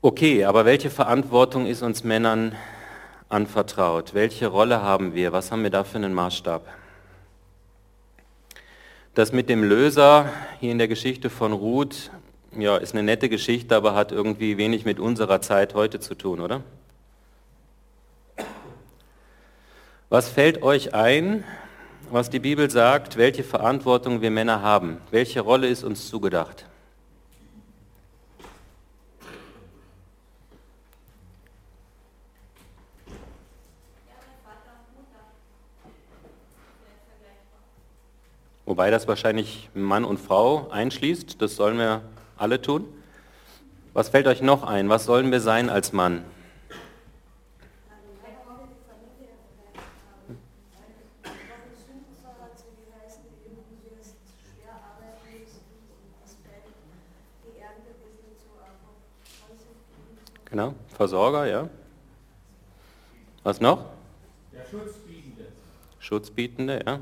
Okay, 0.00 0.44
aber 0.44 0.64
welche 0.64 0.90
Verantwortung 0.90 1.66
ist 1.66 1.82
uns 1.82 2.04
Männern 2.04 2.54
anvertraut? 3.28 4.14
Welche 4.14 4.46
Rolle 4.46 4.80
haben 4.80 5.12
wir? 5.12 5.32
Was 5.32 5.50
haben 5.50 5.64
wir 5.64 5.70
da 5.70 5.82
für 5.82 5.96
einen 5.96 6.14
Maßstab? 6.14 6.64
Das 9.14 9.32
mit 9.32 9.48
dem 9.48 9.64
Löser 9.64 10.30
hier 10.60 10.70
in 10.70 10.78
der 10.78 10.86
Geschichte 10.86 11.30
von 11.30 11.52
Ruth 11.52 12.12
ja, 12.56 12.76
ist 12.76 12.92
eine 12.92 13.02
nette 13.02 13.28
Geschichte, 13.28 13.74
aber 13.74 13.96
hat 13.96 14.12
irgendwie 14.12 14.56
wenig 14.56 14.84
mit 14.84 15.00
unserer 15.00 15.40
Zeit 15.40 15.74
heute 15.74 15.98
zu 15.98 16.14
tun, 16.14 16.38
oder? 16.38 16.62
Was 20.10 20.28
fällt 20.28 20.62
euch 20.62 20.94
ein, 20.94 21.42
was 22.08 22.30
die 22.30 22.38
Bibel 22.38 22.70
sagt, 22.70 23.16
welche 23.16 23.42
Verantwortung 23.42 24.20
wir 24.20 24.30
Männer 24.30 24.62
haben? 24.62 24.98
Welche 25.10 25.40
Rolle 25.40 25.66
ist 25.66 25.82
uns 25.82 26.08
zugedacht? 26.08 26.66
Wobei 38.68 38.90
das 38.90 39.08
wahrscheinlich 39.08 39.70
Mann 39.72 40.04
und 40.04 40.20
Frau 40.20 40.68
einschließt, 40.68 41.40
das 41.40 41.56
sollen 41.56 41.78
wir 41.78 42.02
alle 42.36 42.60
tun. 42.60 42.86
Was 43.94 44.10
fällt 44.10 44.26
euch 44.26 44.42
noch 44.42 44.62
ein? 44.62 44.90
Was 44.90 45.06
sollen 45.06 45.32
wir 45.32 45.40
sein 45.40 45.70
als 45.70 45.94
Mann? 45.94 46.22
Genau, 60.44 60.74
Versorger, 60.94 61.46
ja. 61.46 61.70
Was 63.44 63.62
noch? 63.62 63.86
Der 64.52 64.66
Schutzbietende. 64.66 65.46
Schutzbietende, 66.00 66.82
ja. 66.86 67.00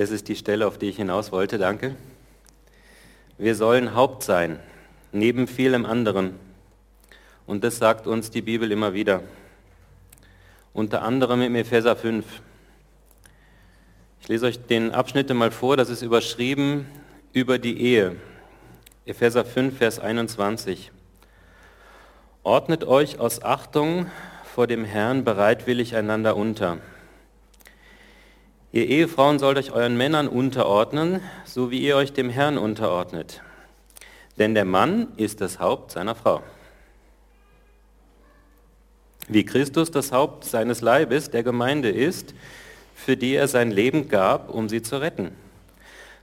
Das 0.00 0.10
ist 0.10 0.28
die 0.28 0.36
Stelle, 0.36 0.66
auf 0.66 0.78
die 0.78 0.88
ich 0.88 0.96
hinaus 0.96 1.30
wollte, 1.30 1.58
danke. 1.58 1.94
Wir 3.36 3.54
sollen 3.54 3.94
Haupt 3.94 4.22
sein, 4.22 4.58
neben 5.12 5.46
vielem 5.46 5.84
anderen. 5.84 6.38
Und 7.46 7.64
das 7.64 7.76
sagt 7.76 8.06
uns 8.06 8.30
die 8.30 8.40
Bibel 8.40 8.72
immer 8.72 8.94
wieder. 8.94 9.22
Unter 10.72 11.02
anderem 11.02 11.42
im 11.42 11.54
Epheser 11.54 11.96
5. 11.96 12.24
Ich 14.22 14.28
lese 14.28 14.46
euch 14.46 14.66
den 14.66 14.92
Abschnitt 14.92 15.28
mal 15.34 15.50
vor, 15.50 15.76
das 15.76 15.90
ist 15.90 16.00
überschrieben 16.00 16.86
über 17.34 17.58
die 17.58 17.78
Ehe. 17.78 18.16
Epheser 19.04 19.44
5, 19.44 19.76
Vers 19.76 19.98
21. 19.98 20.92
Ordnet 22.42 22.84
euch 22.84 23.18
aus 23.18 23.42
Achtung 23.42 24.06
vor 24.54 24.66
dem 24.66 24.84
Herrn 24.84 25.24
bereitwillig 25.24 25.94
einander 25.94 26.36
unter 26.36 26.78
Ihr 28.72 28.86
Ehefrauen 28.86 29.40
sollt 29.40 29.58
euch 29.58 29.72
euren 29.72 29.96
Männern 29.96 30.28
unterordnen, 30.28 31.20
so 31.44 31.70
wie 31.72 31.80
ihr 31.80 31.96
euch 31.96 32.12
dem 32.12 32.30
Herrn 32.30 32.56
unterordnet. 32.56 33.42
Denn 34.38 34.54
der 34.54 34.64
Mann 34.64 35.08
ist 35.16 35.40
das 35.40 35.58
Haupt 35.58 35.90
seiner 35.90 36.14
Frau. 36.14 36.42
Wie 39.28 39.44
Christus 39.44 39.90
das 39.90 40.12
Haupt 40.12 40.44
seines 40.44 40.80
Leibes, 40.80 41.30
der 41.30 41.42
Gemeinde 41.42 41.90
ist, 41.90 42.34
für 42.94 43.16
die 43.16 43.34
er 43.34 43.48
sein 43.48 43.72
Leben 43.72 44.08
gab, 44.08 44.50
um 44.50 44.68
sie 44.68 44.82
zu 44.82 45.00
retten. 45.00 45.32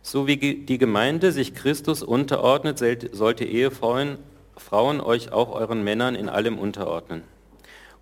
So 0.01 0.25
wie 0.25 0.37
die 0.37 0.77
Gemeinde 0.77 1.33
sich 1.33 1.53
Christus 1.53 2.01
unterordnet, 2.01 2.79
sollte 3.11 3.43
Ehefrauen 3.43 4.17
Frauen 4.55 5.01
euch 5.01 5.31
auch 5.31 5.51
euren 5.51 5.83
Männern 5.83 6.15
in 6.15 6.29
allem 6.29 6.57
unterordnen. 6.57 7.23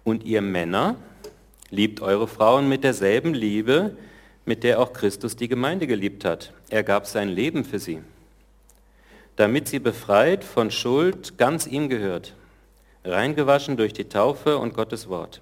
Und 0.03 0.23
ihr 0.23 0.41
Männer, 0.41 0.95
liebt 1.69 2.01
eure 2.01 2.27
Frauen 2.27 2.69
mit 2.69 2.83
derselben 2.83 3.33
Liebe, 3.33 3.97
mit 4.45 4.63
der 4.63 4.79
auch 4.79 4.93
Christus 4.93 5.35
die 5.35 5.47
Gemeinde 5.47 5.87
geliebt 5.87 6.23
hat. 6.23 6.53
Er 6.69 6.83
gab 6.83 7.07
sein 7.07 7.29
Leben 7.29 7.65
für 7.65 7.79
sie, 7.79 7.99
damit 9.35 9.67
sie 9.67 9.79
befreit 9.79 10.43
von 10.43 10.71
Schuld 10.71 11.37
ganz 11.37 11.67
ihm 11.67 11.89
gehört, 11.89 12.33
reingewaschen 13.03 13.75
durch 13.75 13.93
die 13.93 14.09
Taufe 14.09 14.57
und 14.57 14.73
Gottes 14.73 15.09
Wort. 15.09 15.41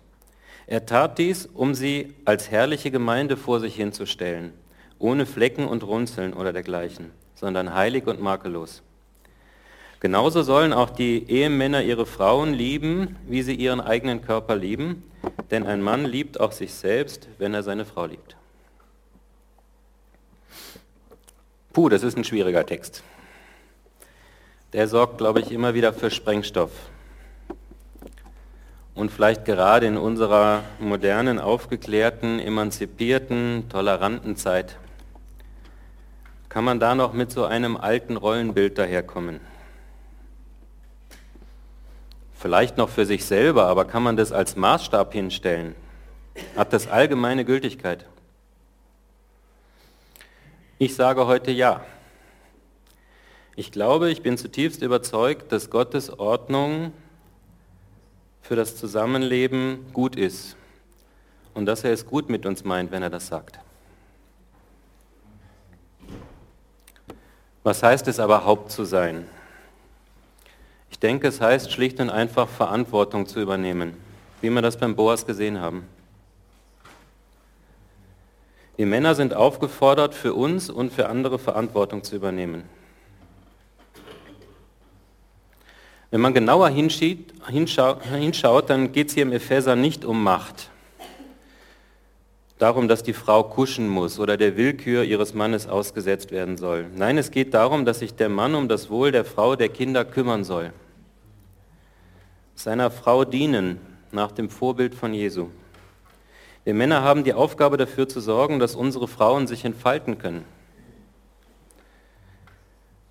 Er 0.66 0.86
tat 0.86 1.18
dies, 1.18 1.46
um 1.46 1.76
sie 1.76 2.14
als 2.24 2.50
herrliche 2.50 2.90
Gemeinde 2.90 3.36
vor 3.36 3.60
sich 3.60 3.76
hinzustellen, 3.76 4.54
ohne 4.98 5.26
Flecken 5.26 5.68
und 5.68 5.84
Runzeln 5.84 6.34
oder 6.34 6.54
dergleichen, 6.54 7.12
sondern 7.36 7.74
heilig 7.74 8.08
und 8.08 8.22
makellos. 8.22 8.82
Genauso 10.00 10.42
sollen 10.44 10.74
auch 10.74 10.90
die 10.90 11.30
Ehemänner 11.30 11.82
ihre 11.82 12.06
Frauen 12.06 12.54
lieben, 12.54 13.16
wie 13.28 13.42
sie 13.42 13.56
ihren 13.56 13.82
eigenen 13.82 14.22
Körper 14.22 14.56
lieben, 14.56 15.04
denn 15.52 15.66
ein 15.66 15.82
Mann 15.82 16.06
liebt 16.06 16.40
auch 16.40 16.52
sich 16.52 16.74
selbst, 16.74 17.28
wenn 17.38 17.54
er 17.54 17.64
seine 17.64 17.86
Frau 17.86 18.06
liebt. 18.06 18.36
Puh, 21.74 21.90
das 21.90 22.04
ist 22.04 22.16
ein 22.16 22.24
schwieriger 22.24 22.66
Text. 22.66 23.04
Der 24.74 24.88
sorgt, 24.88 25.18
glaube 25.18 25.40
ich, 25.40 25.52
immer 25.52 25.74
wieder 25.74 25.92
für 25.92 26.12
Sprengstoff. 26.12 26.72
Und 28.94 29.12
vielleicht 29.12 29.44
gerade 29.44 29.88
in 29.88 29.98
unserer 29.98 30.64
modernen, 30.80 31.40
aufgeklärten, 31.40 32.40
emanzipierten, 32.40 33.66
toleranten 33.70 34.36
Zeit 34.36 34.78
kann 36.48 36.64
man 36.64 36.80
da 36.80 36.94
noch 36.94 37.14
mit 37.14 37.32
so 37.32 37.46
einem 37.46 37.76
alten 37.76 38.16
Rollenbild 38.16 38.78
daherkommen. 38.78 39.40
Vielleicht 42.36 42.78
noch 42.78 42.90
für 42.90 43.08
sich 43.08 43.26
selber, 43.26 43.66
aber 43.66 43.86
kann 43.86 44.04
man 44.04 44.16
das 44.16 44.32
als 44.32 44.56
Maßstab 44.56 45.14
hinstellen? 45.14 45.74
Hat 46.56 46.72
das 46.72 46.88
allgemeine 46.88 47.44
Gültigkeit? 47.44 48.06
Ich 50.80 50.96
sage 50.96 51.28
heute 51.28 51.52
ja. 51.52 51.86
Ich 53.56 53.72
glaube, 53.72 54.10
ich 54.10 54.24
bin 54.24 54.38
zutiefst 54.38 54.82
überzeugt, 54.82 55.52
dass 55.52 55.70
Gottes 55.70 56.10
Ordnung 56.18 56.92
für 58.42 58.56
das 58.56 58.76
Zusammenleben 58.76 59.86
gut 59.94 60.16
ist 60.16 60.58
und 61.54 61.68
dass 61.68 61.84
er 61.84 61.92
es 61.92 62.06
gut 62.06 62.30
mit 62.30 62.46
uns 62.46 62.64
meint, 62.64 62.92
wenn 62.92 63.04
er 63.04 63.12
das 63.12 63.28
sagt. 63.28 63.60
Was 67.62 67.84
heißt 67.84 68.08
es 68.08 68.20
aber, 68.20 68.44
Haupt 68.44 68.72
zu 68.72 68.84
sein? 68.84 69.28
Ich 70.90 71.00
denke, 71.00 71.28
es 71.28 71.40
heißt 71.40 71.72
schlicht 71.72 72.00
und 72.00 72.10
einfach 72.10 72.50
Verantwortung 72.50 73.28
zu 73.28 73.40
übernehmen, 73.40 73.96
wie 74.42 74.50
wir 74.50 74.62
das 74.62 74.78
beim 74.78 74.96
Boas 74.96 75.26
gesehen 75.26 75.62
haben. 75.62 75.88
Wir 78.76 78.88
Männer 78.88 79.14
sind 79.14 79.36
aufgefordert, 79.36 80.16
für 80.16 80.34
uns 80.34 80.70
und 80.70 80.92
für 80.92 81.08
andere 81.08 81.38
Verantwortung 81.38 82.04
zu 82.04 82.16
übernehmen. 82.16 82.64
Wenn 86.10 86.22
man 86.22 86.34
genauer 86.34 86.70
hinschaut, 86.70 88.70
dann 88.70 88.92
geht 88.92 89.10
es 89.10 89.14
hier 89.14 89.24
im 89.24 89.32
Epheser 89.32 89.76
nicht 89.76 90.06
um 90.06 90.24
Macht. 90.24 90.70
Darum, 92.60 92.88
dass 92.88 93.04
die 93.04 93.14
Frau 93.14 93.44
kuschen 93.44 93.90
muss 93.90 94.20
oder 94.20 94.38
der 94.38 94.56
Willkür 94.56 95.04
ihres 95.04 95.34
Mannes 95.34 95.68
ausgesetzt 95.68 96.32
werden 96.32 96.58
soll. 96.58 96.86
Nein, 96.96 97.18
es 97.18 97.32
geht 97.32 97.54
darum, 97.54 97.84
dass 97.84 98.00
sich 98.00 98.16
der 98.16 98.30
Mann 98.30 98.56
um 98.56 98.68
das 98.68 98.90
Wohl 98.90 99.12
der 99.12 99.26
Frau, 99.26 99.56
der 99.56 99.70
Kinder 99.70 100.06
kümmern 100.06 100.44
soll. 100.44 100.72
Seiner 102.56 102.92
Frau 102.92 103.26
dienen 103.26 103.82
nach 104.12 104.32
dem 104.32 104.50
Vorbild 104.50 104.94
von 104.94 105.14
Jesu. 105.14 105.50
Wir 106.64 106.74
Männer 106.74 107.02
haben 107.02 107.24
die 107.24 107.34
Aufgabe 107.34 107.76
dafür 107.76 108.08
zu 108.08 108.22
sorgen, 108.22 108.60
dass 108.60 108.76
unsere 108.76 109.08
Frauen 109.08 109.48
sich 109.48 109.66
entfalten 109.66 110.18
können. 110.18 110.46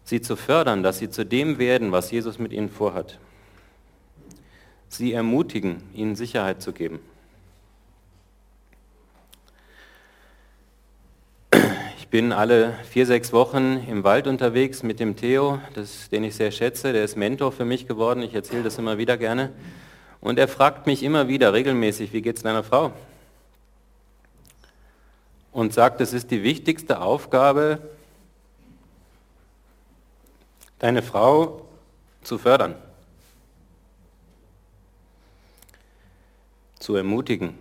Sie 0.05 0.21
zu 0.21 0.37
fördern, 0.37 0.83
dass 0.83 0.99
sie 0.99 1.11
zu 1.11 1.25
dem 1.25 1.59
werden, 1.59 1.93
was 1.93 2.11
Jesus 2.11 2.39
mit 2.39 2.53
ihnen 2.53 2.71
vorhat. 2.71 3.19
Sie 4.89 5.13
ermutigen, 5.13 5.83
ihnen 5.95 6.17
Sicherheit 6.17 6.63
zu 6.63 6.73
geben. 6.73 7.01
Ich 11.99 12.09
bin 12.09 12.33
alle 12.33 12.75
vier, 12.91 13.07
sechs 13.07 13.33
Wochen 13.33 13.83
im 13.89 14.05
Wald 14.05 14.27
unterwegs 14.27 14.83
mit 14.83 15.01
dem 15.01 15.17
Theo, 15.17 15.61
das, 15.75 16.11
den 16.11 16.25
ich 16.25 16.35
sehr 16.35 16.51
schätze. 16.51 16.93
Der 16.93 17.05
ist 17.05 17.17
Mentor 17.17 17.53
für 17.53 17.65
mich 17.65 17.87
geworden. 17.87 18.23
Ich 18.23 18.35
erzähle 18.35 18.65
das 18.65 18.77
immer 18.77 18.99
wieder 18.99 19.17
gerne. 19.17 19.51
Und 20.21 20.39
er 20.39 20.49
fragt 20.49 20.87
mich 20.87 21.03
immer 21.03 21.29
wieder 21.29 21.55
regelmäßig, 21.55 22.13
wie 22.13 22.21
geht 22.21 22.37
es 22.37 22.43
deiner 22.43 22.65
Frau? 22.65 22.93
Und 25.53 25.75
sagt, 25.75 26.01
es 26.01 26.13
ist 26.13 26.31
die 26.31 26.43
wichtigste 26.43 27.01
Aufgabe, 27.01 27.79
deine 30.79 31.03
Frau 31.03 31.69
zu 32.23 32.39
fördern, 32.39 32.75
zu 36.79 36.97
ermutigen, 36.97 37.57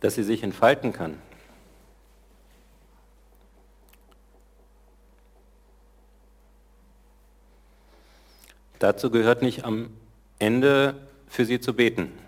dass 0.00 0.14
sie 0.14 0.24
sich 0.24 0.42
entfalten 0.42 0.92
kann. 0.92 1.20
Dazu 8.78 9.10
gehört 9.10 9.42
nicht 9.42 9.64
am 9.64 9.90
Ende 10.38 11.08
für 11.28 11.44
sie 11.44 11.60
zu 11.60 11.74
beten. 11.74 12.25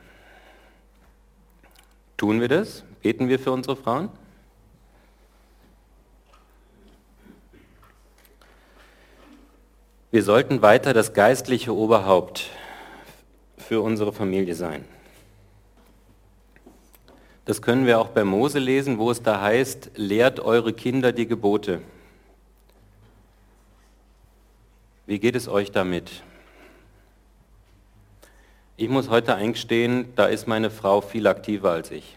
Tun 2.19 2.41
wir 2.41 2.49
das? 2.49 2.83
Beten 3.01 3.29
wir 3.29 3.39
für 3.39 3.53
unsere 3.53 3.77
Frauen? 3.77 4.11
Wir 10.11 10.25
sollten 10.25 10.61
weiter 10.61 10.93
das 10.93 11.13
geistliche 11.13 11.73
Oberhaupt 11.73 12.51
für 13.57 13.81
unsere 13.81 14.13
Familie 14.13 14.57
sein. 14.57 14.85
Das 17.45 17.63
können 17.63 17.87
wir 17.87 18.01
auch 18.01 18.09
bei 18.09 18.25
Mose 18.25 18.59
lesen, 18.59 18.99
wo 18.99 19.13
es 19.13 19.23
da 19.23 19.41
heißt, 19.41 19.93
lehrt 19.95 20.41
eure 20.41 20.73
Kinder 20.73 21.13
die 21.13 21.29
Gebote. 21.29 21.83
Wie 25.07 25.21
geht 25.21 25.37
es 25.37 25.47
euch 25.47 25.71
damit? 25.71 26.25
Ich 28.81 28.89
muss 28.89 29.09
heute 29.09 29.35
eingestehen, 29.35 30.13
da 30.15 30.27
ist 30.27 30.47
meine 30.47 30.71
Frau 30.71 31.01
viel 31.01 31.27
aktiver 31.27 31.73
als 31.73 31.91
ich. 31.91 32.17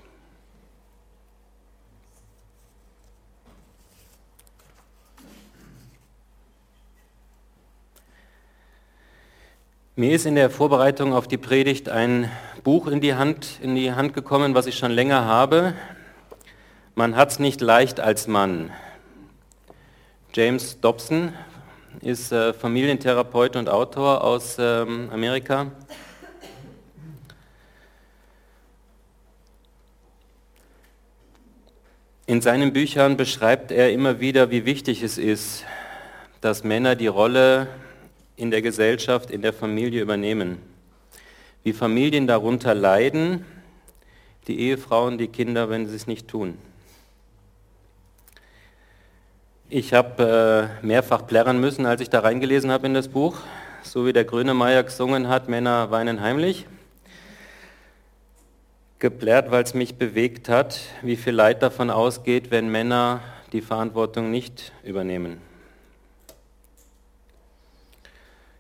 Mir 9.96 10.12
ist 10.12 10.28
in 10.28 10.36
der 10.36 10.52
Vorbereitung 10.52 11.14
auf 11.16 11.28
die 11.28 11.40
Predigt 11.40 11.90
ein 11.90 12.30
Buch 12.64 12.86
in 12.86 13.02
die 13.02 13.16
Hand, 13.16 13.58
in 13.64 13.74
die 13.74 13.94
Hand 13.94 14.14
gekommen, 14.14 14.54
was 14.54 14.68
ich 14.68 14.78
schon 14.78 14.92
länger 14.92 15.26
habe. 15.26 15.74
Man 16.94 17.16
hat 17.16 17.32
es 17.32 17.40
nicht 17.40 17.60
leicht 17.62 18.00
als 18.00 18.28
Mann. 18.28 18.70
James 20.36 20.80
Dobson 20.80 21.34
ist 22.02 22.32
äh, 22.32 22.54
Familientherapeut 22.54 23.56
und 23.56 23.68
Autor 23.68 24.24
aus 24.24 24.58
ähm, 24.60 25.10
Amerika. 25.12 25.72
In 32.32 32.40
seinen 32.40 32.72
Büchern 32.72 33.18
beschreibt 33.18 33.74
er 33.74 33.92
immer 33.92 34.22
wieder, 34.22 34.52
wie 34.52 34.64
wichtig 34.64 35.04
es 35.04 35.18
ist, 35.18 35.66
dass 36.40 36.64
Männer 36.64 36.96
die 36.96 37.08
Rolle 37.08 37.68
in 38.38 38.52
der 38.52 38.62
Gesellschaft, 38.62 39.30
in 39.30 39.42
der 39.42 39.52
Familie 39.52 40.02
übernehmen. 40.02 40.58
Wie 41.66 41.74
Familien 41.74 42.28
darunter 42.28 42.74
leiden, 42.74 43.44
die 44.48 44.62
Ehefrauen, 44.62 45.18
die 45.18 45.28
Kinder, 45.28 45.70
wenn 45.70 45.90
sie 45.90 45.96
es 45.98 46.08
nicht 46.08 46.30
tun. 46.30 46.58
Ich 49.68 49.94
habe 49.94 50.72
äh, 50.82 50.86
mehrfach 50.86 51.28
plärren 51.28 51.60
müssen, 51.60 51.86
als 51.86 52.00
ich 52.00 52.10
da 52.10 52.22
reingelesen 52.22 52.72
habe 52.72 52.88
in 52.88 52.94
das 52.94 53.10
Buch, 53.10 53.40
so 53.84 54.06
wie 54.06 54.14
der 54.14 54.24
Grönemeyer 54.24 54.84
gesungen 54.84 55.28
hat, 55.28 55.50
Männer 55.50 55.92
weinen 55.92 56.22
heimlich. 56.22 56.66
Geplärt, 59.02 59.50
weil 59.50 59.64
es 59.64 59.74
mich 59.74 59.96
bewegt 59.96 60.48
hat, 60.48 60.80
wie 61.02 61.16
viel 61.16 61.34
Leid 61.34 61.64
davon 61.64 61.90
ausgeht, 61.90 62.52
wenn 62.52 62.70
Männer 62.70 63.22
die 63.52 63.62
Verantwortung 63.62 64.30
nicht 64.30 64.72
übernehmen. 64.84 65.42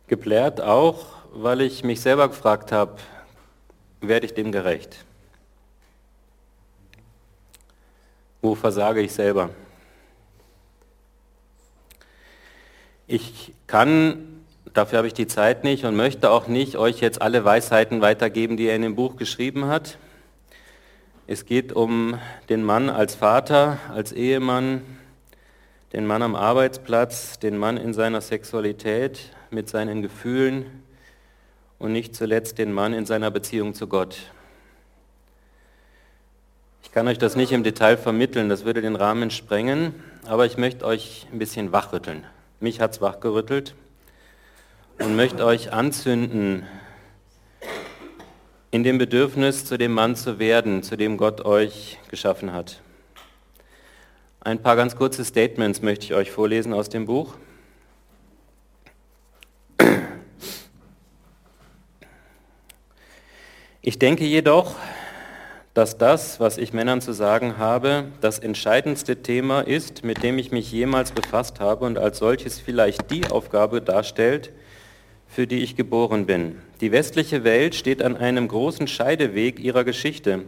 Geplärt 0.07 0.59
auch, 0.59 1.05
weil 1.31 1.61
ich 1.61 1.83
mich 1.83 2.01
selber 2.01 2.27
gefragt 2.27 2.71
habe, 2.71 2.95
werde 4.01 4.25
ich 4.25 4.33
dem 4.33 4.51
gerecht? 4.51 5.05
Wo 8.41 8.55
versage 8.55 9.01
ich 9.01 9.13
selber? 9.13 9.51
Ich 13.05 13.53
kann, 13.67 14.43
dafür 14.73 14.97
habe 14.97 15.07
ich 15.07 15.13
die 15.13 15.27
Zeit 15.27 15.63
nicht 15.63 15.85
und 15.85 15.95
möchte 15.95 16.31
auch 16.31 16.47
nicht 16.47 16.77
euch 16.77 16.99
jetzt 16.99 17.21
alle 17.21 17.45
Weisheiten 17.45 18.01
weitergeben, 18.01 18.57
die 18.57 18.65
er 18.65 18.75
in 18.75 18.81
dem 18.81 18.95
Buch 18.95 19.17
geschrieben 19.17 19.67
hat. 19.67 19.99
Es 21.27 21.45
geht 21.45 21.71
um 21.71 22.19
den 22.49 22.63
Mann 22.63 22.89
als 22.89 23.13
Vater, 23.13 23.77
als 23.93 24.11
Ehemann, 24.11 24.81
den 25.93 26.07
Mann 26.07 26.23
am 26.23 26.35
Arbeitsplatz, 26.35 27.37
den 27.37 27.57
Mann 27.57 27.77
in 27.77 27.93
seiner 27.93 28.21
Sexualität, 28.21 29.31
mit 29.51 29.69
seinen 29.69 30.01
Gefühlen 30.01 30.83
und 31.77 31.91
nicht 31.91 32.15
zuletzt 32.15 32.57
den 32.57 32.73
Mann 32.73 32.93
in 32.93 33.05
seiner 33.05 33.29
Beziehung 33.29 33.75
zu 33.75 33.87
Gott. 33.87 34.17
Ich 36.83 36.91
kann 36.91 37.07
euch 37.07 37.19
das 37.19 37.35
nicht 37.35 37.51
im 37.51 37.63
Detail 37.63 37.97
vermitteln, 37.97 38.49
das 38.49 38.65
würde 38.65 38.81
den 38.81 38.95
Rahmen 38.95 39.29
sprengen, 39.29 39.93
aber 40.25 40.47
ich 40.47 40.57
möchte 40.57 40.85
euch 40.85 41.27
ein 41.31 41.37
bisschen 41.37 41.71
wachrütteln. 41.71 42.25
Mich 42.59 42.81
hat 42.81 42.93
es 42.93 43.01
wachgerüttelt 43.01 43.75
und 44.99 45.15
möchte 45.15 45.45
euch 45.45 45.71
anzünden 45.71 46.65
in 48.71 48.83
dem 48.83 48.97
Bedürfnis, 48.97 49.65
zu 49.65 49.77
dem 49.77 49.91
Mann 49.91 50.15
zu 50.15 50.39
werden, 50.39 50.81
zu 50.81 50.95
dem 50.95 51.17
Gott 51.17 51.43
euch 51.43 51.99
geschaffen 52.09 52.53
hat. 52.53 52.81
Ein 54.39 54.61
paar 54.61 54.77
ganz 54.77 54.95
kurze 54.95 55.25
Statements 55.25 55.81
möchte 55.81 56.05
ich 56.05 56.13
euch 56.13 56.31
vorlesen 56.31 56.73
aus 56.73 56.87
dem 56.87 57.05
Buch. 57.05 57.35
Ich 63.81 63.99
denke 63.99 64.23
jedoch, 64.23 64.75
dass 65.73 65.97
das, 65.97 66.39
was 66.39 66.57
ich 66.57 66.71
Männern 66.71 67.01
zu 67.01 67.13
sagen 67.13 67.57
habe, 67.57 68.05
das 68.21 68.39
entscheidendste 68.39 69.21
Thema 69.21 69.61
ist, 69.61 70.05
mit 70.05 70.23
dem 70.23 70.37
ich 70.37 70.51
mich 70.51 70.71
jemals 70.71 71.11
befasst 71.11 71.59
habe 71.59 71.85
und 71.85 71.97
als 71.97 72.19
solches 72.19 72.59
vielleicht 72.59 73.11
die 73.11 73.27
Aufgabe 73.27 73.81
darstellt, 73.81 74.51
für 75.31 75.47
die 75.47 75.63
ich 75.63 75.77
geboren 75.77 76.25
bin. 76.25 76.57
Die 76.81 76.91
westliche 76.91 77.45
Welt 77.45 77.73
steht 77.73 78.03
an 78.03 78.17
einem 78.17 78.49
großen 78.49 78.87
Scheideweg 78.87 79.59
ihrer 79.61 79.85
Geschichte. 79.85 80.41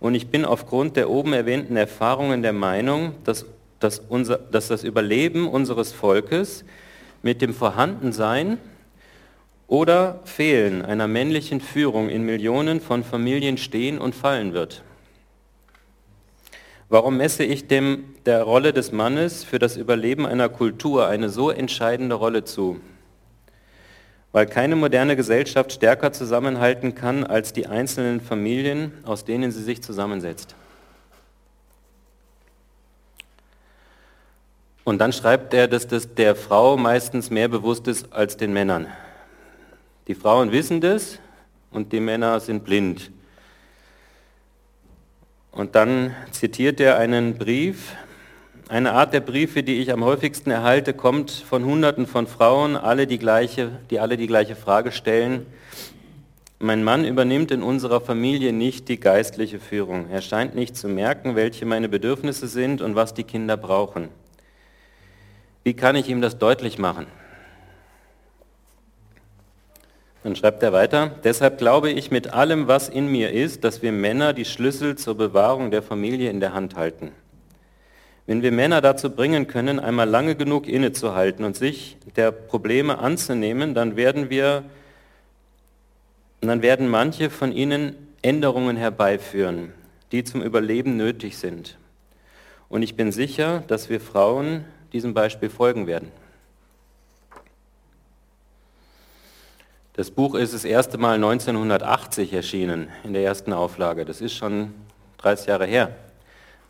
Und 0.00 0.14
ich 0.14 0.28
bin 0.28 0.46
aufgrund 0.46 0.96
der 0.96 1.10
oben 1.10 1.34
erwähnten 1.34 1.76
Erfahrungen 1.76 2.42
der 2.42 2.54
Meinung, 2.54 3.14
dass, 3.24 3.44
dass, 3.80 3.98
unser, 3.98 4.38
dass 4.38 4.68
das 4.68 4.82
Überleben 4.82 5.46
unseres 5.46 5.92
Volkes 5.92 6.64
mit 7.22 7.42
dem 7.42 7.52
Vorhandensein 7.52 8.56
oder 9.68 10.20
Fehlen 10.24 10.82
einer 10.82 11.06
männlichen 11.06 11.60
Führung 11.60 12.08
in 12.08 12.22
Millionen 12.22 12.80
von 12.80 13.04
Familien 13.04 13.58
stehen 13.58 13.98
und 13.98 14.14
fallen 14.14 14.54
wird. 14.54 14.82
Warum 16.88 17.18
messe 17.18 17.44
ich 17.44 17.68
dem 17.68 18.14
der 18.24 18.42
Rolle 18.42 18.72
des 18.72 18.90
Mannes 18.90 19.44
für 19.44 19.58
das 19.58 19.76
Überleben 19.76 20.26
einer 20.26 20.48
Kultur 20.48 21.08
eine 21.08 21.28
so 21.28 21.50
entscheidende 21.50 22.14
Rolle 22.14 22.44
zu? 22.44 22.80
Weil 24.32 24.46
keine 24.46 24.76
moderne 24.76 25.14
Gesellschaft 25.14 25.72
stärker 25.72 26.12
zusammenhalten 26.12 26.94
kann 26.94 27.24
als 27.24 27.52
die 27.52 27.66
einzelnen 27.66 28.20
Familien, 28.20 28.92
aus 29.04 29.24
denen 29.24 29.52
sie 29.52 29.62
sich 29.62 29.82
zusammensetzt. 29.82 30.54
Und 34.84 34.98
dann 34.98 35.12
schreibt 35.12 35.54
er, 35.54 35.68
dass 35.68 35.86
das 35.86 36.14
der 36.14 36.34
Frau 36.34 36.76
meistens 36.76 37.30
mehr 37.30 37.48
bewusst 37.48 37.86
ist 37.86 38.12
als 38.12 38.36
den 38.36 38.52
Männern. 38.52 38.88
Die 40.08 40.14
Frauen 40.14 40.50
wissen 40.50 40.80
das 40.80 41.18
und 41.70 41.92
die 41.92 42.00
Männer 42.00 42.40
sind 42.40 42.64
blind. 42.64 43.12
Und 45.52 45.74
dann 45.74 46.16
zitiert 46.30 46.80
er 46.80 46.96
einen 46.98 47.36
Brief. 47.38 47.94
Eine 48.68 48.92
Art 48.92 49.12
der 49.12 49.20
Briefe, 49.20 49.62
die 49.62 49.80
ich 49.80 49.92
am 49.92 50.04
häufigsten 50.04 50.50
erhalte, 50.50 50.94
kommt 50.94 51.30
von 51.30 51.64
Hunderten 51.64 52.06
von 52.06 52.26
Frauen, 52.26 52.76
alle 52.76 53.06
die, 53.06 53.18
gleiche, 53.18 53.70
die 53.90 53.98
alle 53.98 54.16
die 54.16 54.26
gleiche 54.26 54.56
Frage 54.56 54.92
stellen. 54.92 55.46
Mein 56.58 56.84
Mann 56.84 57.04
übernimmt 57.04 57.50
in 57.50 57.62
unserer 57.62 58.00
Familie 58.00 58.52
nicht 58.52 58.88
die 58.88 59.00
geistliche 59.00 59.58
Führung. 59.58 60.08
Er 60.10 60.22
scheint 60.22 60.54
nicht 60.54 60.76
zu 60.76 60.88
merken, 60.88 61.34
welche 61.34 61.66
meine 61.66 61.88
Bedürfnisse 61.88 62.46
sind 62.46 62.80
und 62.80 62.94
was 62.94 63.14
die 63.14 63.24
Kinder 63.24 63.56
brauchen. 63.56 64.08
Wie 65.64 65.74
kann 65.74 65.96
ich 65.96 66.08
ihm 66.08 66.20
das 66.20 66.38
deutlich 66.38 66.78
machen? 66.78 67.06
Dann 70.22 70.36
schreibt 70.36 70.62
er 70.62 70.72
weiter, 70.72 71.10
deshalb 71.24 71.58
glaube 71.58 71.90
ich 71.90 72.12
mit 72.12 72.32
allem, 72.32 72.68
was 72.68 72.88
in 72.88 73.08
mir 73.08 73.32
ist, 73.32 73.64
dass 73.64 73.82
wir 73.82 73.90
Männer 73.90 74.32
die 74.32 74.44
Schlüssel 74.44 74.96
zur 74.96 75.16
Bewahrung 75.16 75.72
der 75.72 75.82
Familie 75.82 76.30
in 76.30 76.38
der 76.38 76.54
Hand 76.54 76.76
halten. 76.76 77.10
Wenn 78.26 78.42
wir 78.42 78.52
Männer 78.52 78.80
dazu 78.80 79.10
bringen 79.10 79.48
können, 79.48 79.80
einmal 79.80 80.08
lange 80.08 80.36
genug 80.36 80.68
innezuhalten 80.68 81.44
und 81.44 81.56
sich 81.56 81.96
der 82.16 82.30
Probleme 82.30 82.98
anzunehmen, 82.98 83.74
dann 83.74 83.96
werden 83.96 84.30
wir, 84.30 84.64
dann 86.40 86.62
werden 86.62 86.88
manche 86.88 87.30
von 87.30 87.50
ihnen 87.52 87.96
Änderungen 88.22 88.76
herbeiführen, 88.76 89.72
die 90.12 90.22
zum 90.22 90.42
Überleben 90.42 90.96
nötig 90.96 91.36
sind. 91.36 91.78
Und 92.68 92.82
ich 92.82 92.94
bin 92.94 93.10
sicher, 93.10 93.64
dass 93.66 93.90
wir 93.90 94.00
Frauen 94.00 94.64
diesem 94.92 95.14
Beispiel 95.14 95.50
folgen 95.50 95.86
werden. 95.86 96.12
Das 99.94 100.10
Buch 100.10 100.36
ist 100.36 100.54
das 100.54 100.64
erste 100.64 100.96
Mal 100.96 101.16
1980 101.16 102.32
erschienen, 102.32 102.88
in 103.04 103.12
der 103.12 103.24
ersten 103.24 103.52
Auflage. 103.52 104.06
Das 104.06 104.22
ist 104.22 104.32
schon 104.32 104.72
30 105.18 105.48
Jahre 105.48 105.66
her. 105.66 105.94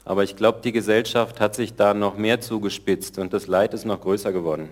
Aber 0.05 0.25
ich 0.25 0.37
glaube, 0.37 0.61
die 0.65 0.73
Gesellschaft 0.73 1.41
hat 1.41 1.55
sich 1.55 1.75
da 1.75 1.95
noch 1.95 2.17
mehr 2.17 2.41
zugespitzt 2.41 3.19
und 3.19 3.33
das 3.33 3.47
Leid 3.47 3.73
ist 3.73 3.85
noch 3.85 4.01
größer 4.01 4.33
geworden. 4.33 4.69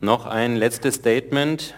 Noch 0.00 0.26
ein 0.26 0.56
letztes 0.56 0.96
Statement. 0.96 1.74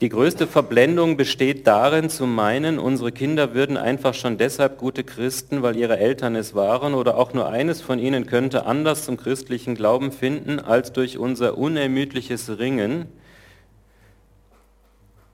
Die 0.00 0.08
größte 0.08 0.46
Verblendung 0.46 1.16
besteht 1.16 1.66
darin, 1.66 2.08
zu 2.08 2.26
meinen, 2.26 2.78
unsere 2.78 3.12
Kinder 3.12 3.54
würden 3.54 3.76
einfach 3.76 4.14
schon 4.14 4.38
deshalb 4.38 4.78
gute 4.78 5.04
Christen, 5.04 5.62
weil 5.62 5.76
ihre 5.76 5.98
Eltern 5.98 6.34
es 6.34 6.54
waren, 6.54 6.94
oder 6.94 7.18
auch 7.18 7.34
nur 7.34 7.48
eines 7.48 7.82
von 7.82 7.98
ihnen 7.98 8.26
könnte 8.26 8.66
anders 8.66 9.04
zum 9.04 9.16
christlichen 9.16 9.74
Glauben 9.74 10.10
finden, 10.10 10.58
als 10.58 10.92
durch 10.92 11.18
unser 11.18 11.58
unermüdliches 11.58 12.58
Ringen 12.58 13.06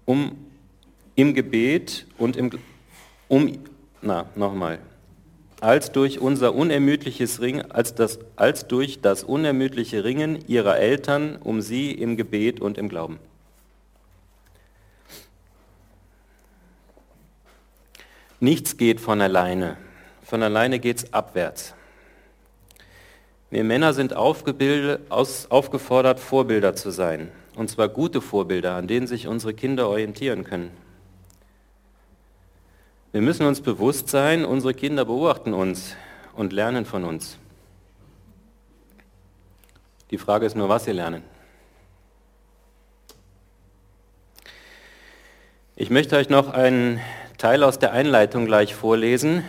um 0.08 0.36
im 1.16 1.34
Gebet 1.34 2.06
und 2.16 2.38
im 2.38 2.50
um 3.28 3.58
na 4.00 4.24
nochmal 4.36 4.78
als 5.60 5.92
durch 5.92 6.18
unser 6.18 6.54
unermüdliches 6.54 7.42
Ringen 7.42 7.70
als 7.70 7.94
das 7.94 8.18
als 8.34 8.66
durch 8.68 9.02
das 9.02 9.22
unermüdliche 9.22 10.04
Ringen 10.04 10.42
ihrer 10.46 10.78
Eltern 10.78 11.36
um 11.36 11.60
sie 11.60 11.92
im 11.92 12.16
Gebet 12.16 12.58
und 12.58 12.78
im 12.78 12.88
Glauben. 12.88 13.18
Nichts 18.40 18.78
geht 18.78 19.00
von 19.00 19.20
alleine. 19.20 19.76
Von 20.22 20.42
alleine 20.42 20.78
geht 20.78 20.98
es 20.98 21.12
abwärts. 21.12 21.74
Wir 23.50 23.64
Männer 23.64 23.92
sind 23.92 24.14
aufgefordert, 24.14 26.20
Vorbilder 26.20 26.74
zu 26.74 26.90
sein. 26.90 27.30
Und 27.58 27.68
zwar 27.68 27.88
gute 27.88 28.20
Vorbilder, 28.20 28.76
an 28.76 28.86
denen 28.86 29.08
sich 29.08 29.26
unsere 29.26 29.52
Kinder 29.52 29.88
orientieren 29.88 30.44
können. 30.44 30.70
Wir 33.10 33.20
müssen 33.20 33.44
uns 33.46 33.60
bewusst 33.60 34.08
sein, 34.08 34.44
unsere 34.44 34.74
Kinder 34.74 35.04
beobachten 35.04 35.52
uns 35.52 35.96
und 36.36 36.52
lernen 36.52 36.84
von 36.84 37.04
uns. 37.04 37.36
Die 40.12 40.18
Frage 40.18 40.46
ist 40.46 40.54
nur, 40.54 40.68
was 40.68 40.84
sie 40.84 40.92
lernen. 40.92 41.24
Ich 45.74 45.90
möchte 45.90 46.14
euch 46.14 46.28
noch 46.28 46.50
einen 46.50 47.00
Teil 47.38 47.64
aus 47.64 47.80
der 47.80 47.90
Einleitung 47.90 48.46
gleich 48.46 48.72
vorlesen, 48.72 49.42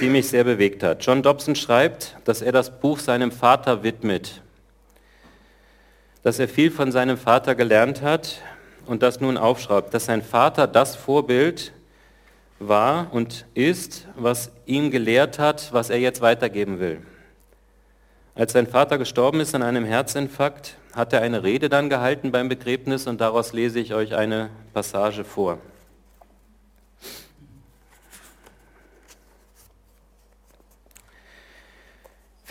die 0.00 0.08
mich 0.08 0.28
sehr 0.28 0.44
bewegt 0.44 0.84
hat. 0.84 1.04
John 1.04 1.24
Dobson 1.24 1.56
schreibt, 1.56 2.16
dass 2.24 2.40
er 2.40 2.52
das 2.52 2.78
Buch 2.78 3.00
seinem 3.00 3.32
Vater 3.32 3.82
widmet, 3.82 4.42
dass 6.22 6.38
er 6.38 6.48
viel 6.48 6.70
von 6.70 6.92
seinem 6.92 7.16
Vater 7.16 7.54
gelernt 7.54 8.02
hat 8.02 8.40
und 8.86 9.02
das 9.02 9.20
nun 9.20 9.36
aufschreibt, 9.36 9.92
dass 9.92 10.06
sein 10.06 10.22
Vater 10.22 10.66
das 10.66 10.96
Vorbild 10.96 11.72
war 12.58 13.12
und 13.12 13.46
ist, 13.54 14.06
was 14.16 14.52
ihm 14.66 14.90
gelehrt 14.90 15.38
hat, 15.38 15.72
was 15.72 15.90
er 15.90 15.98
jetzt 15.98 16.20
weitergeben 16.20 16.78
will. 16.78 17.02
Als 18.34 18.52
sein 18.52 18.66
Vater 18.66 18.98
gestorben 18.98 19.40
ist 19.40 19.54
an 19.54 19.62
einem 19.62 19.84
Herzinfarkt, 19.84 20.76
hat 20.94 21.12
er 21.12 21.22
eine 21.22 21.42
Rede 21.42 21.68
dann 21.68 21.90
gehalten 21.90 22.30
beim 22.30 22.48
Begräbnis 22.48 23.06
und 23.06 23.20
daraus 23.20 23.52
lese 23.52 23.80
ich 23.80 23.94
euch 23.94 24.14
eine 24.14 24.50
Passage 24.72 25.24
vor. 25.24 25.58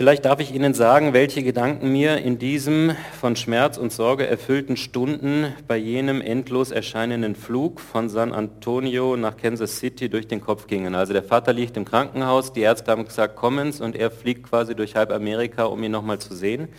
Vielleicht 0.02 0.26
darf 0.26 0.40
ich 0.40 0.52
Ihnen 0.52 0.74
sagen, 0.74 1.14
welche 1.14 1.44
Gedanken 1.44 1.92
mir 1.92 2.18
in 2.18 2.40
diesem 2.40 2.96
von 3.20 3.36
Schmerz 3.36 3.78
und 3.78 3.92
Sorge 3.92 4.26
erfüllten 4.26 4.76
Stunden 4.76 5.54
bei 5.68 5.78
jenem 5.78 6.22
endlos 6.22 6.72
erscheinenden 6.72 7.36
Flug 7.36 7.80
von 7.80 8.10
San 8.10 8.34
Antonio 8.34 9.16
nach 9.16 9.38
Kansas 9.38 9.78
City 9.78 10.10
durch 10.10 10.28
den 10.28 10.42
Kopf 10.42 10.66
gingen. 10.66 10.96
Also 10.96 11.14
der 11.14 11.22
Vater 11.22 11.54
liegt 11.54 11.78
im 11.78 11.86
Krankenhaus, 11.86 12.52
die 12.52 12.62
Ärzte 12.62 12.90
haben 12.90 13.06
gesagt, 13.06 13.36
kommens 13.36 13.80
und 13.80 13.96
er 13.96 14.10
fliegt 14.10 14.50
quasi 14.50 14.74
durch 14.74 14.96
halb 14.96 15.12
Amerika, 15.12 15.66
um 15.66 15.84
ihn 15.84 15.92
nochmal 15.92 16.18
zu 16.18 16.34
sehen. 16.34 16.70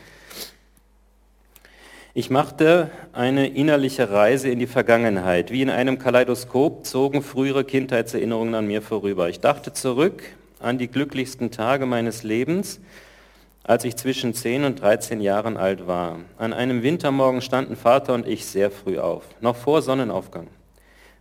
Ich 2.15 2.29
machte 2.29 2.91
eine 3.13 3.47
innerliche 3.47 4.11
Reise 4.11 4.49
in 4.49 4.59
die 4.59 4.67
Vergangenheit. 4.67 5.53
Wie 5.53 5.63
in 5.63 5.71
einem 5.71 6.01
Kaleidoskop 6.01 6.85
zogen 6.85 7.23
frühere 7.23 7.63
Kindheitserinnerungen 7.63 8.57
an 8.57 8.67
mir 8.67 8.83
vorüber. 8.83 9.29
Ich 9.29 9.39
dachte 9.39 9.73
zurück 9.73 10.25
an 10.59 10.79
die 10.79 10.89
glücklichsten 10.89 11.53
Tage 11.53 11.87
meines 11.87 12.23
Lebens, 12.23 12.81
als 13.65 13.85
ich 13.85 13.97
zwischen 13.97 14.35
10 14.35 14.65
und 14.65 14.81
13 14.81 15.21
Jahren 15.21 15.57
alt 15.57 15.87
war. 15.87 16.21
An 16.37 16.53
einem 16.53 16.83
Wintermorgen 16.83 17.43
standen 17.43 17.77
Vater 17.77 18.15
und 18.15 18.27
ich 18.27 18.47
sehr 18.47 18.71
früh 18.71 18.99
auf, 18.99 19.25
noch 19.41 19.57
vor 19.57 19.83
Sonnenaufgang. 19.83 20.49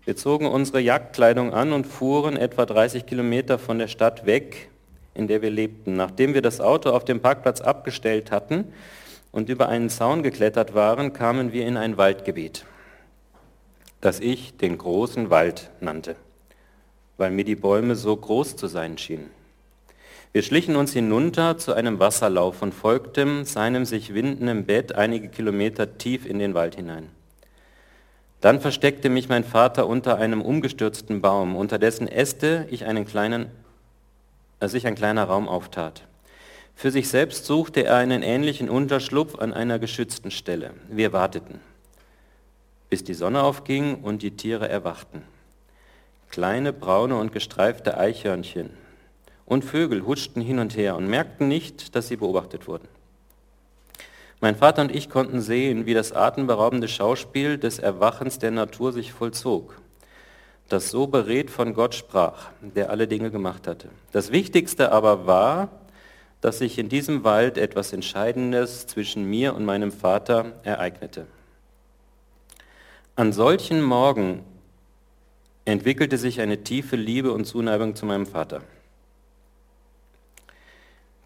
Wir 0.03 0.15
zogen 0.15 0.47
unsere 0.47 0.79
Jagdkleidung 0.79 1.53
an 1.53 1.73
und 1.73 1.85
fuhren 1.85 2.35
etwa 2.35 2.65
30 2.65 3.05
Kilometer 3.05 3.59
von 3.59 3.77
der 3.77 3.87
Stadt 3.87 4.25
weg, 4.25 4.69
in 5.13 5.27
der 5.27 5.43
wir 5.43 5.51
lebten. 5.51 5.93
Nachdem 5.93 6.33
wir 6.33 6.41
das 6.41 6.59
Auto 6.59 6.89
auf 6.89 7.05
dem 7.05 7.21
Parkplatz 7.21 7.61
abgestellt 7.61 8.31
hatten 8.31 8.73
und 9.31 9.49
über 9.49 9.69
einen 9.69 9.89
Zaun 9.89 10.23
geklettert 10.23 10.73
waren, 10.73 11.13
kamen 11.13 11.53
wir 11.53 11.67
in 11.67 11.77
ein 11.77 11.97
Waldgebiet, 11.97 12.65
das 14.01 14.19
ich 14.19 14.57
den 14.57 14.79
großen 14.79 15.29
Wald 15.29 15.69
nannte, 15.79 16.15
weil 17.17 17.29
mir 17.29 17.45
die 17.45 17.55
Bäume 17.55 17.95
so 17.95 18.17
groß 18.17 18.55
zu 18.55 18.65
sein 18.65 18.97
schienen. 18.97 19.29
Wir 20.33 20.43
schlichen 20.43 20.77
uns 20.77 20.93
hinunter 20.93 21.57
zu 21.57 21.73
einem 21.73 21.99
Wasserlauf 21.99 22.61
und 22.61 22.73
folgten 22.73 23.43
seinem 23.43 23.83
sich 23.83 24.13
windenden 24.13 24.65
Bett 24.65 24.95
einige 24.95 25.27
Kilometer 25.27 25.97
tief 25.97 26.25
in 26.25 26.39
den 26.39 26.53
Wald 26.53 26.75
hinein. 26.75 27.09
Dann 28.39 28.61
versteckte 28.61 29.09
mich 29.09 29.27
mein 29.27 29.43
Vater 29.43 29.87
unter 29.87 30.17
einem 30.17 30.41
umgestürzten 30.41 31.21
Baum, 31.21 31.57
unter 31.57 31.77
dessen 31.77 32.07
Äste 32.07 32.65
ich 32.71 32.85
einen 32.85 33.05
kleinen, 33.05 33.51
äh, 34.61 34.69
sich 34.69 34.87
ein 34.87 34.95
kleiner 34.95 35.25
Raum 35.25 35.49
auftat. 35.49 36.03
Für 36.75 36.91
sich 36.91 37.09
selbst 37.09 37.45
suchte 37.45 37.83
er 37.83 37.97
einen 37.97 38.23
ähnlichen 38.23 38.69
Unterschlupf 38.69 39.37
an 39.37 39.53
einer 39.53 39.79
geschützten 39.79 40.31
Stelle. 40.31 40.71
Wir 40.89 41.11
warteten, 41.11 41.59
bis 42.89 43.03
die 43.03 43.13
Sonne 43.13 43.43
aufging 43.43 43.95
und 44.01 44.21
die 44.21 44.31
Tiere 44.31 44.69
erwachten. 44.69 45.23
Kleine, 46.29 46.71
braune 46.71 47.17
und 47.17 47.33
gestreifte 47.33 47.97
Eichhörnchen, 47.97 48.71
und 49.51 49.65
Vögel 49.65 50.05
huschten 50.05 50.41
hin 50.41 50.59
und 50.59 50.77
her 50.77 50.95
und 50.95 51.09
merkten 51.09 51.49
nicht, 51.49 51.93
dass 51.93 52.07
sie 52.07 52.15
beobachtet 52.15 52.69
wurden. 52.69 52.87
Mein 54.39 54.55
Vater 54.55 54.81
und 54.81 54.95
ich 54.95 55.09
konnten 55.09 55.41
sehen, 55.41 55.85
wie 55.85 55.93
das 55.93 56.13
atemberaubende 56.13 56.87
Schauspiel 56.87 57.57
des 57.57 57.77
Erwachens 57.77 58.39
der 58.39 58.51
Natur 58.51 58.93
sich 58.93 59.11
vollzog, 59.11 59.75
das 60.69 60.89
so 60.89 61.05
beredt 61.05 61.49
von 61.49 61.73
Gott 61.73 61.95
sprach, 61.95 62.47
der 62.61 62.91
alle 62.91 63.09
Dinge 63.09 63.29
gemacht 63.29 63.67
hatte. 63.67 63.89
Das 64.13 64.31
Wichtigste 64.31 64.93
aber 64.93 65.27
war, 65.27 65.67
dass 66.39 66.59
sich 66.59 66.79
in 66.79 66.87
diesem 66.87 67.25
Wald 67.25 67.57
etwas 67.57 67.91
Entscheidendes 67.91 68.87
zwischen 68.87 69.25
mir 69.25 69.53
und 69.53 69.65
meinem 69.65 69.91
Vater 69.91 70.53
ereignete. 70.63 71.27
An 73.17 73.33
solchen 73.33 73.81
Morgen 73.81 74.45
entwickelte 75.65 76.17
sich 76.17 76.39
eine 76.39 76.63
tiefe 76.63 76.95
Liebe 76.95 77.33
und 77.33 77.43
Zuneigung 77.43 77.97
zu 77.97 78.05
meinem 78.05 78.25
Vater 78.25 78.61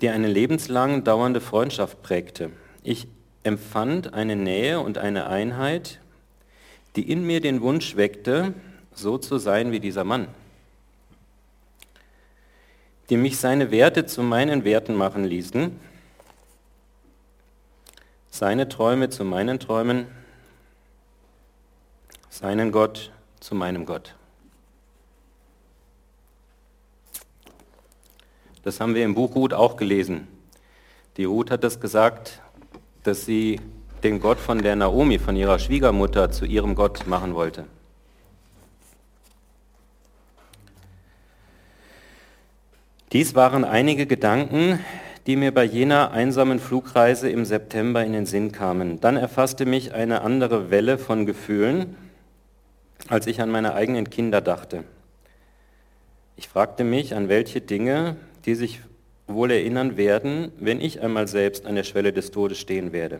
die 0.01 0.09
eine 0.09 0.27
lebenslang 0.27 1.03
dauernde 1.03 1.41
Freundschaft 1.41 2.01
prägte. 2.01 2.51
Ich 2.83 3.07
empfand 3.43 4.13
eine 4.13 4.35
Nähe 4.35 4.79
und 4.79 4.97
eine 4.97 5.27
Einheit, 5.27 5.99
die 6.95 7.09
in 7.09 7.25
mir 7.25 7.41
den 7.41 7.61
Wunsch 7.61 7.95
weckte, 7.95 8.53
so 8.93 9.17
zu 9.17 9.37
sein 9.37 9.71
wie 9.71 9.79
dieser 9.79 10.03
Mann, 10.03 10.27
die 13.09 13.17
mich 13.17 13.37
seine 13.37 13.71
Werte 13.71 14.05
zu 14.05 14.23
meinen 14.23 14.63
Werten 14.63 14.95
machen 14.95 15.25
ließen, 15.25 15.79
seine 18.29 18.67
Träume 18.67 19.09
zu 19.09 19.23
meinen 19.23 19.59
Träumen, 19.59 20.07
seinen 22.29 22.71
Gott 22.71 23.11
zu 23.39 23.55
meinem 23.55 23.85
Gott. 23.85 24.15
Das 28.65 28.79
haben 28.79 28.95
wir 28.95 29.05
im 29.05 29.13
Buch 29.13 29.35
Ruth 29.35 29.53
auch 29.53 29.77
gelesen. 29.77 30.27
Die 31.17 31.25
Ruth 31.25 31.51
hat 31.51 31.63
das 31.63 31.79
gesagt, 31.79 32.41
dass 33.03 33.23
sie 33.23 33.61
den 34.03 34.19
Gott 34.19 34.39
von 34.39 34.63
der 34.63 34.75
Naomi, 34.75 35.19
von 35.19 35.35
ihrer 35.35 35.59
Schwiegermutter, 35.59 36.31
zu 36.31 36.45
ihrem 36.45 36.73
Gott 36.73 37.05
machen 37.05 37.35
wollte. 37.35 37.65
Dies 43.11 43.35
waren 43.35 43.63
einige 43.63 44.07
Gedanken, 44.07 44.79
die 45.27 45.35
mir 45.35 45.53
bei 45.53 45.63
jener 45.63 46.09
einsamen 46.09 46.57
Flugreise 46.57 47.29
im 47.29 47.45
September 47.45 48.03
in 48.03 48.13
den 48.13 48.25
Sinn 48.25 48.51
kamen. 48.51 48.99
Dann 48.99 49.15
erfasste 49.15 49.67
mich 49.67 49.93
eine 49.93 50.21
andere 50.21 50.71
Welle 50.71 50.97
von 50.97 51.27
Gefühlen, 51.27 51.95
als 53.09 53.27
ich 53.27 53.41
an 53.41 53.51
meine 53.51 53.75
eigenen 53.75 54.09
Kinder 54.09 54.41
dachte. 54.41 54.85
Ich 56.35 56.47
fragte 56.47 56.83
mich, 56.83 57.13
an 57.13 57.29
welche 57.29 57.61
Dinge, 57.61 58.17
die 58.45 58.55
sich 58.55 58.81
wohl 59.27 59.51
erinnern 59.51 59.97
werden, 59.97 60.51
wenn 60.59 60.79
ich 60.79 61.01
einmal 61.01 61.27
selbst 61.27 61.65
an 61.65 61.75
der 61.75 61.83
Schwelle 61.83 62.13
des 62.13 62.31
Todes 62.31 62.59
stehen 62.59 62.93
werde. 62.93 63.19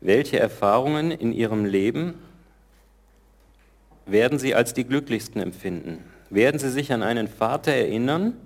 Welche 0.00 0.38
Erfahrungen 0.38 1.10
in 1.10 1.32
ihrem 1.32 1.64
Leben 1.64 2.14
werden 4.06 4.38
sie 4.38 4.54
als 4.54 4.74
die 4.74 4.84
glücklichsten 4.84 5.42
empfinden? 5.42 6.04
Werden 6.30 6.58
sie 6.58 6.70
sich 6.70 6.92
an 6.92 7.02
einen 7.02 7.28
Vater 7.28 7.72
erinnern, 7.72 8.36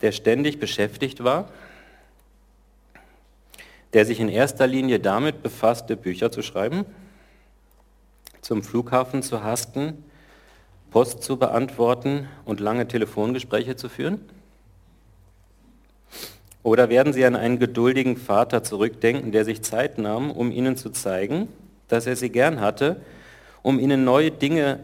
der 0.00 0.12
ständig 0.12 0.58
beschäftigt 0.58 1.22
war, 1.22 1.50
der 3.92 4.06
sich 4.06 4.18
in 4.18 4.28
erster 4.28 4.66
Linie 4.66 4.98
damit 4.98 5.42
befasste, 5.42 5.96
Bücher 5.96 6.32
zu 6.32 6.42
schreiben? 6.42 6.86
zum 8.40 8.62
Flughafen 8.62 9.22
zu 9.22 9.42
hasten, 9.42 10.04
Post 10.90 11.22
zu 11.22 11.36
beantworten 11.36 12.28
und 12.44 12.60
lange 12.60 12.88
Telefongespräche 12.88 13.76
zu 13.76 13.88
führen? 13.88 14.20
Oder 16.62 16.90
werden 16.90 17.12
Sie 17.12 17.24
an 17.24 17.36
einen 17.36 17.58
geduldigen 17.58 18.16
Vater 18.16 18.62
zurückdenken, 18.62 19.32
der 19.32 19.44
sich 19.44 19.62
Zeit 19.62 19.98
nahm, 19.98 20.30
um 20.30 20.52
Ihnen 20.52 20.76
zu 20.76 20.90
zeigen, 20.90 21.48
dass 21.88 22.06
er 22.06 22.16
Sie 22.16 22.30
gern 22.30 22.60
hatte, 22.60 23.00
um 23.62 23.78
Ihnen 23.78 24.04
neue 24.04 24.30
Dinge 24.30 24.80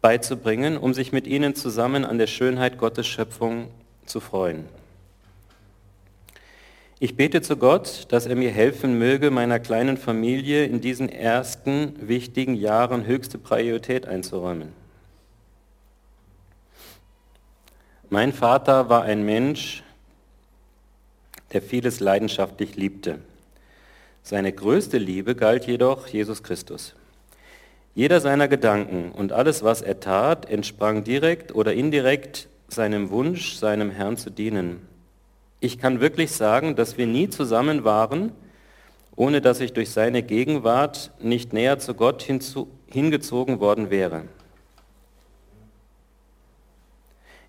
beizubringen, 0.00 0.76
um 0.76 0.94
sich 0.94 1.12
mit 1.12 1.26
Ihnen 1.26 1.54
zusammen 1.54 2.04
an 2.04 2.18
der 2.18 2.26
Schönheit 2.26 2.78
Gottes 2.78 3.06
Schöpfung 3.06 3.68
zu 4.06 4.20
freuen? 4.20 4.64
Ich 6.98 7.16
bete 7.16 7.40
zu 7.40 7.56
Gott, 7.56 8.06
dass 8.10 8.26
er 8.26 8.36
mir 8.36 8.50
helfen 8.50 8.98
möge, 8.98 9.30
meiner 9.30 9.58
kleinen 9.58 9.96
Familie 9.96 10.66
in 10.66 10.82
diesen 10.82 11.08
ersten 11.08 11.94
wichtigen 12.06 12.54
Jahren 12.54 13.06
höchste 13.06 13.38
Priorität 13.38 14.06
einzuräumen. 14.06 14.79
Mein 18.12 18.32
Vater 18.32 18.88
war 18.88 19.04
ein 19.04 19.24
Mensch, 19.24 19.84
der 21.52 21.62
vieles 21.62 22.00
leidenschaftlich 22.00 22.74
liebte. 22.74 23.20
Seine 24.24 24.52
größte 24.52 24.98
Liebe 24.98 25.36
galt 25.36 25.68
jedoch 25.68 26.08
Jesus 26.08 26.42
Christus. 26.42 26.96
Jeder 27.94 28.20
seiner 28.20 28.48
Gedanken 28.48 29.12
und 29.12 29.30
alles, 29.30 29.62
was 29.62 29.80
er 29.80 30.00
tat, 30.00 30.50
entsprang 30.50 31.04
direkt 31.04 31.54
oder 31.54 31.72
indirekt 31.72 32.48
seinem 32.66 33.10
Wunsch, 33.10 33.54
seinem 33.54 33.92
Herrn 33.92 34.16
zu 34.16 34.30
dienen. 34.30 34.80
Ich 35.60 35.78
kann 35.78 36.00
wirklich 36.00 36.32
sagen, 36.32 36.74
dass 36.74 36.98
wir 36.98 37.06
nie 37.06 37.28
zusammen 37.28 37.84
waren, 37.84 38.32
ohne 39.14 39.40
dass 39.40 39.60
ich 39.60 39.72
durch 39.72 39.90
seine 39.90 40.24
Gegenwart 40.24 41.12
nicht 41.20 41.52
näher 41.52 41.78
zu 41.78 41.94
Gott 41.94 42.22
hinzu, 42.22 42.66
hingezogen 42.88 43.60
worden 43.60 43.88
wäre. 43.88 44.24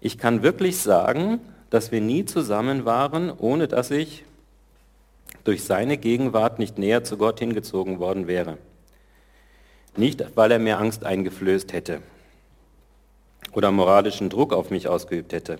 Ich 0.01 0.17
kann 0.17 0.41
wirklich 0.41 0.79
sagen, 0.79 1.39
dass 1.69 1.91
wir 1.91 2.01
nie 2.01 2.25
zusammen 2.25 2.85
waren, 2.85 3.31
ohne 3.31 3.67
dass 3.67 3.91
ich 3.91 4.25
durch 5.43 5.63
seine 5.63 5.97
Gegenwart 5.97 6.59
nicht 6.59 6.77
näher 6.77 7.03
zu 7.03 7.17
Gott 7.17 7.39
hingezogen 7.39 7.99
worden 7.99 8.27
wäre. 8.27 8.57
Nicht, 9.95 10.25
weil 10.35 10.51
er 10.51 10.59
mir 10.59 10.79
Angst 10.79 11.05
eingeflößt 11.05 11.71
hätte 11.71 12.01
oder 13.53 13.71
moralischen 13.71 14.29
Druck 14.29 14.53
auf 14.53 14.71
mich 14.71 14.87
ausgeübt 14.87 15.33
hätte, 15.33 15.59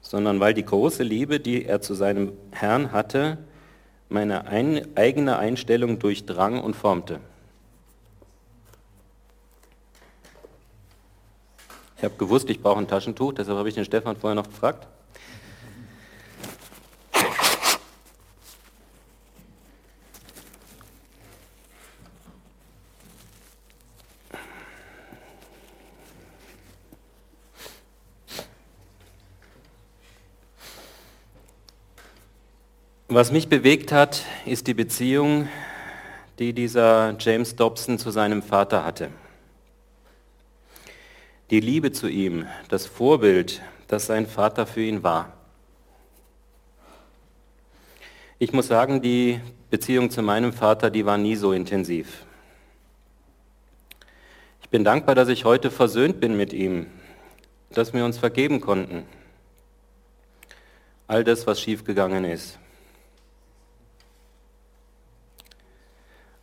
sondern 0.00 0.40
weil 0.40 0.54
die 0.54 0.64
große 0.64 1.02
Liebe, 1.02 1.38
die 1.38 1.64
er 1.64 1.80
zu 1.80 1.94
seinem 1.94 2.32
Herrn 2.50 2.92
hatte, 2.92 3.38
meine 4.08 4.46
ein, 4.46 4.96
eigene 4.96 5.38
Einstellung 5.38 5.98
durchdrang 5.98 6.60
und 6.60 6.74
formte. 6.74 7.20
Ich 12.04 12.10
habe 12.10 12.18
gewusst, 12.18 12.50
ich 12.50 12.60
brauche 12.60 12.78
ein 12.80 12.86
Taschentuch, 12.86 13.32
deshalb 13.32 13.56
habe 13.56 13.66
ich 13.66 13.74
den 13.74 13.86
Stefan 13.86 14.14
vorher 14.14 14.34
noch 14.34 14.46
gefragt. 14.46 14.86
Was 33.08 33.32
mich 33.32 33.48
bewegt 33.48 33.92
hat, 33.92 34.24
ist 34.44 34.66
die 34.66 34.74
Beziehung, 34.74 35.48
die 36.38 36.52
dieser 36.52 37.16
James 37.18 37.56
Dobson 37.56 37.98
zu 37.98 38.10
seinem 38.10 38.42
Vater 38.42 38.84
hatte. 38.84 39.08
Die 41.50 41.60
Liebe 41.60 41.92
zu 41.92 42.08
ihm, 42.08 42.46
das 42.68 42.86
Vorbild, 42.86 43.60
das 43.86 44.06
sein 44.06 44.26
Vater 44.26 44.66
für 44.66 44.80
ihn 44.80 45.02
war. 45.02 45.34
Ich 48.38 48.54
muss 48.54 48.66
sagen, 48.66 49.02
die 49.02 49.40
Beziehung 49.68 50.10
zu 50.10 50.22
meinem 50.22 50.54
Vater, 50.54 50.90
die 50.90 51.04
war 51.04 51.18
nie 51.18 51.36
so 51.36 51.52
intensiv. 51.52 52.24
Ich 54.62 54.70
bin 54.70 54.84
dankbar, 54.84 55.14
dass 55.14 55.28
ich 55.28 55.44
heute 55.44 55.70
versöhnt 55.70 56.18
bin 56.18 56.34
mit 56.34 56.54
ihm, 56.54 56.86
dass 57.70 57.92
wir 57.92 58.06
uns 58.06 58.16
vergeben 58.16 58.62
konnten. 58.62 59.04
All 61.06 61.24
das, 61.24 61.46
was 61.46 61.60
schiefgegangen 61.60 62.24
ist. 62.24 62.58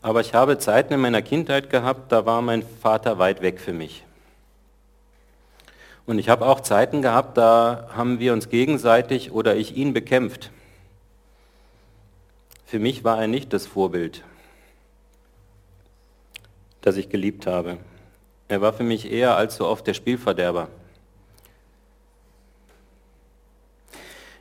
Aber 0.03 0.21
ich 0.21 0.35
habe 0.35 0.59
Zeiten 0.59 0.93
in 0.93 0.99
meiner 0.99 1.23
Kindheit 1.23 1.71
gehabt, 1.71 2.11
da 2.11 2.25
war 2.27 2.43
mein 2.43 2.63
Vater 2.63 3.17
weit 3.17 3.41
weg 3.41 3.59
für 3.59 3.73
mich. 3.73 4.03
Und 6.05 6.19
ich 6.19 6.29
habe 6.29 6.45
auch 6.45 6.59
Zeiten 6.59 7.01
gehabt, 7.01 7.37
da 7.37 7.89
haben 7.95 8.19
wir 8.19 8.33
uns 8.33 8.49
gegenseitig 8.49 9.31
oder 9.31 9.55
ich 9.55 9.75
ihn 9.75 9.93
bekämpft. 9.93 10.51
Für 12.65 12.79
mich 12.79 13.03
war 13.03 13.19
er 13.19 13.27
nicht 13.27 13.53
das 13.53 13.67
Vorbild, 13.67 14.23
das 16.81 16.97
ich 16.97 17.09
geliebt 17.09 17.45
habe. 17.45 17.77
Er 18.47 18.61
war 18.61 18.73
für 18.73 18.83
mich 18.83 19.11
eher 19.11 19.35
als 19.37 19.55
so 19.57 19.67
oft 19.67 19.85
der 19.87 19.93
Spielverderber. 19.93 20.69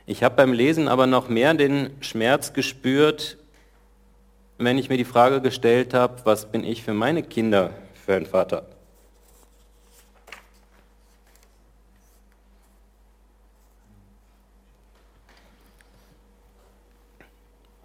Ich 0.05 0.23
habe 0.23 0.35
beim 0.35 0.51
Lesen 0.51 0.87
aber 0.87 1.07
noch 1.07 1.29
mehr 1.29 1.53
den 1.53 1.91
Schmerz 2.01 2.53
gespürt, 2.53 3.37
wenn 4.57 4.77
ich 4.77 4.89
mir 4.89 4.97
die 4.97 5.05
Frage 5.05 5.41
gestellt 5.41 5.93
habe, 5.93 6.21
was 6.25 6.51
bin 6.51 6.63
ich 6.63 6.83
für 6.83 6.93
meine 6.93 7.23
Kinder 7.23 7.71
für 8.05 8.15
ein 8.15 8.25
Vater? 8.25 8.65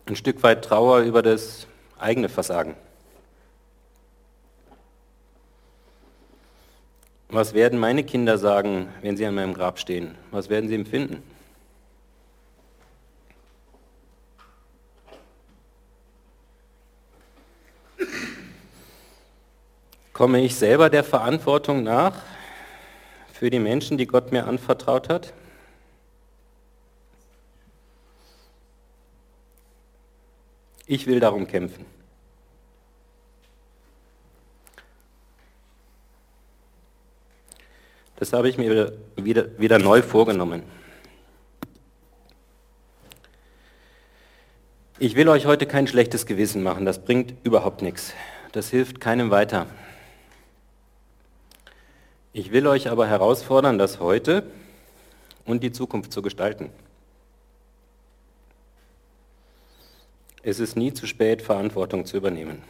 Ein 0.09 0.14
Stück 0.14 0.40
weit 0.45 0.64
Trauer 0.64 1.01
über 1.01 1.21
das 1.21 1.66
eigene 1.99 2.29
Versagen. 2.29 2.77
Was 7.29 7.55
werden 7.55 7.81
meine 7.81 8.05
Kinder 8.05 8.38
sagen, 8.38 8.88
wenn 9.03 9.16
sie 9.16 9.27
an 9.27 9.35
meinem 9.35 9.53
Grab 9.53 9.81
stehen? 9.81 10.14
Was 10.31 10.49
werden 10.49 10.69
sie 10.69 10.77
empfinden? 10.77 11.25
Komme 20.12 20.40
ich 20.40 20.55
selber 20.55 20.88
der 20.88 21.03
Verantwortung 21.03 21.83
nach 21.83 22.23
für 23.33 23.51
die 23.51 23.59
Menschen, 23.59 23.99
die 23.99 24.07
Gott 24.07 24.31
mir 24.31 24.47
anvertraut 24.47 25.09
hat? 25.09 25.33
Ich 30.87 31.07
will 31.07 31.18
darum 31.18 31.46
kämpfen. 31.49 31.85
Das 38.16 38.33
habe 38.33 38.49
ich 38.49 38.57
mir 38.57 38.96
wieder, 39.16 39.59
wieder, 39.59 39.79
neu 39.79 40.01
vorgenommen. 40.01 40.62
Ich 44.99 45.14
will 45.16 45.29
euch 45.29 45.44
heute 45.44 45.66
kein 45.66 45.87
schlechtes 45.87 46.25
Gewissen 46.25 46.62
machen, 46.62 46.87
das 46.87 47.05
bringt 47.05 47.35
überhaupt 47.44 47.83
nichts. 47.83 48.14
Das 48.53 48.70
hilft 48.70 49.01
keinem 49.01 49.31
weiter. 49.31 49.66
Ich 52.33 52.53
will 52.53 52.67
euch 52.67 52.88
aber 52.88 53.06
herausfordern, 53.06 53.77
das 53.77 54.00
heute 54.00 54.44
und 55.44 55.63
die 55.63 55.73
Zukunft 55.73 56.13
zu 56.13 56.23
gestalten. 56.23 56.71
Es 60.49 60.61
ist 60.61 60.77
nie 60.77 60.94
zu 60.94 61.09
spät, 61.09 61.42
Verantwortung 61.42 62.07
zu 62.07 62.17
übernehmen. 62.17 62.63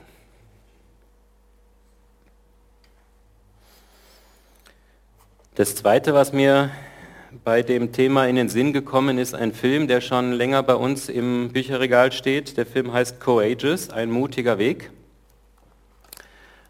Das 5.56 5.76
Zweite, 5.76 6.14
was 6.14 6.32
mir 6.32 6.70
bei 7.44 7.60
dem 7.60 7.92
Thema 7.92 8.28
in 8.28 8.36
den 8.36 8.48
Sinn 8.48 8.72
gekommen 8.72 9.18
ist, 9.18 9.34
ein 9.34 9.52
Film, 9.52 9.88
der 9.88 10.00
schon 10.00 10.32
länger 10.32 10.62
bei 10.62 10.74
uns 10.74 11.10
im 11.10 11.50
Bücherregal 11.52 12.12
steht. 12.12 12.56
Der 12.56 12.64
Film 12.64 12.94
heißt 12.94 13.20
Courageous, 13.20 13.90
ein 13.90 14.10
mutiger 14.10 14.56
Weg. 14.56 14.90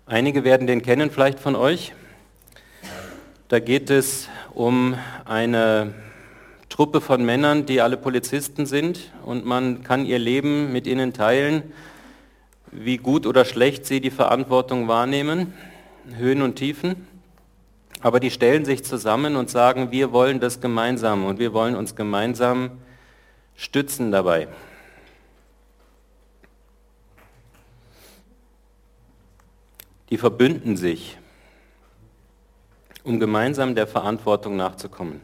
Einige 0.06 0.42
werden 0.42 0.66
den 0.66 0.82
kennen 0.82 1.12
vielleicht 1.12 1.38
von 1.38 1.54
euch. 1.54 1.92
Da 3.46 3.60
geht 3.60 3.90
es 3.90 4.28
um 4.54 4.98
eine 5.24 5.94
Truppe 6.68 7.00
von 7.00 7.24
Männern, 7.24 7.66
die 7.66 7.80
alle 7.80 7.96
Polizisten 7.96 8.66
sind 8.66 9.12
und 9.24 9.44
man 9.44 9.82
kann 9.82 10.04
ihr 10.04 10.18
Leben 10.18 10.72
mit 10.72 10.86
ihnen 10.86 11.12
teilen, 11.12 11.62
wie 12.72 12.96
gut 12.96 13.26
oder 13.26 13.44
schlecht 13.44 13.86
sie 13.86 14.00
die 14.00 14.10
Verantwortung 14.10 14.88
wahrnehmen, 14.88 15.54
Höhen 16.16 16.42
und 16.42 16.56
Tiefen. 16.56 17.06
Aber 18.00 18.20
die 18.20 18.30
stellen 18.30 18.64
sich 18.64 18.84
zusammen 18.84 19.36
und 19.36 19.48
sagen, 19.48 19.90
wir 19.90 20.12
wollen 20.12 20.40
das 20.40 20.60
gemeinsam 20.60 21.24
und 21.24 21.38
wir 21.38 21.52
wollen 21.52 21.76
uns 21.76 21.96
gemeinsam 21.96 22.72
stützen 23.54 24.12
dabei. 24.12 24.48
die 30.10 30.18
verbünden 30.18 30.76
sich, 30.76 31.18
um 33.02 33.20
gemeinsam 33.20 33.74
der 33.74 33.86
Verantwortung 33.86 34.56
nachzukommen. 34.56 35.20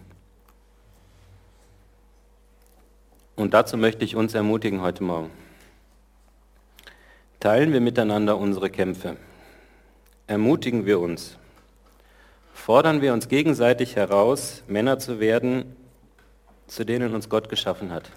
Und 3.36 3.54
dazu 3.54 3.76
möchte 3.76 4.04
ich 4.04 4.16
uns 4.16 4.34
ermutigen 4.34 4.82
heute 4.82 5.02
Morgen. 5.02 5.30
Teilen 7.40 7.72
wir 7.72 7.80
miteinander 7.80 8.36
unsere 8.36 8.70
Kämpfe. 8.70 9.16
Ermutigen 10.26 10.86
wir 10.86 11.00
uns. 11.00 11.36
Fordern 12.52 13.02
wir 13.02 13.12
uns 13.12 13.28
gegenseitig 13.28 13.96
heraus, 13.96 14.62
Männer 14.68 14.98
zu 14.98 15.18
werden, 15.18 15.76
zu 16.66 16.84
denen 16.84 17.14
uns 17.14 17.28
Gott 17.28 17.48
geschaffen 17.48 17.90
hat. 17.90 18.10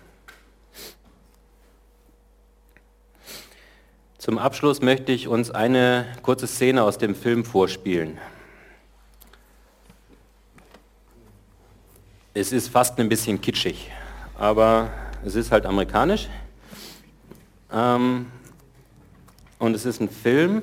Zum 4.18 4.38
Abschluss 4.38 4.82
möchte 4.82 5.12
ich 5.12 5.28
uns 5.28 5.52
eine 5.52 6.06
kurze 6.22 6.48
Szene 6.48 6.84
aus 6.84 6.98
dem 6.98 7.16
Film 7.16 7.46
vorspielen. 7.46 8.18
Es 12.34 12.52
ist 12.52 12.68
fast 12.68 13.00
ein 13.00 13.08
bisschen 13.08 13.40
kitschig, 13.40 13.92
aber 14.38 14.92
es 15.26 15.34
ist 15.34 15.52
halt 15.52 15.66
amerikanisch. 15.66 16.30
Ähm, 17.74 18.28
und 19.58 19.76
es 19.76 19.86
ist 19.86 20.00
ein 20.00 20.10
Film, 20.10 20.62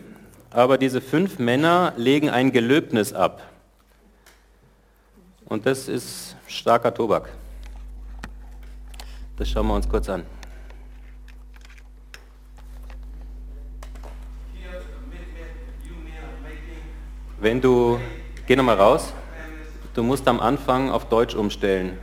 aber 0.50 0.78
diese 0.78 1.00
fünf 1.00 1.40
Männer 1.40 1.92
legen 1.96 2.30
ein 2.30 2.52
Gelöbnis 2.52 3.12
ab. 3.12 3.42
Und 5.46 5.66
das 5.66 5.88
ist 5.88 6.36
starker 6.46 6.94
Tobak. 6.94 7.28
Das 9.36 9.50
schauen 9.50 9.66
wir 9.66 9.74
uns 9.74 9.88
kurz 9.88 10.08
an. 10.08 10.24
Wenn 17.40 17.60
du, 17.60 17.98
geh 18.46 18.54
nochmal 18.54 18.76
raus, 18.76 19.12
du 19.94 20.04
musst 20.04 20.28
am 20.28 20.38
Anfang 20.38 20.92
auf 20.92 21.08
Deutsch 21.08 21.34
umstellen 21.34 21.98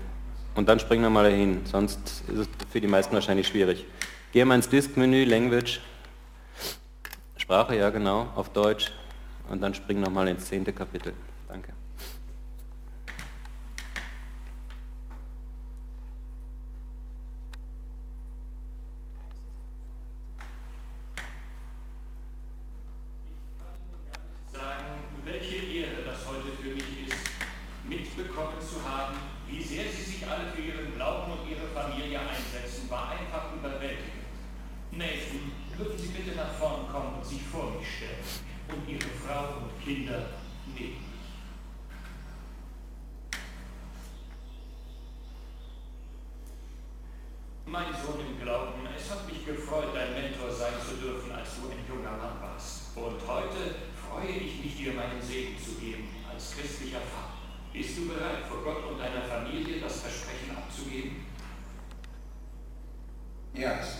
und 0.59 0.67
dann 0.67 0.77
springen 0.77 1.03
wir 1.03 1.09
mal 1.09 1.23
dahin, 1.23 1.61
sonst 1.63 1.99
ist 2.27 2.37
es 2.37 2.49
für 2.69 2.81
die 2.81 2.87
meisten 2.87 3.13
wahrscheinlich 3.13 3.47
schwierig. 3.47 3.85
Geh 4.33 4.43
mal 4.43 4.55
ins 4.55 4.67
Disk-Menü, 4.67 5.23
Language, 5.23 5.79
Sprache, 7.37 7.77
ja 7.77 7.89
genau, 7.91 8.27
auf 8.35 8.49
Deutsch 8.49 8.91
und 9.49 9.61
dann 9.61 9.73
spring 9.73 10.01
nochmal 10.01 10.27
ins 10.27 10.47
zehnte 10.47 10.73
Kapitel. 10.73 11.13
Danke. 11.47 11.71
du 57.99 58.07
bereit, 58.07 58.45
vor 58.47 58.63
Gott 58.63 58.91
und 58.91 58.99
deiner 58.99 59.21
Familie 59.21 59.81
das 59.81 60.01
Versprechen 60.01 60.55
abzugeben? 60.55 61.25
Ja, 63.53 63.77
yes. 63.77 63.98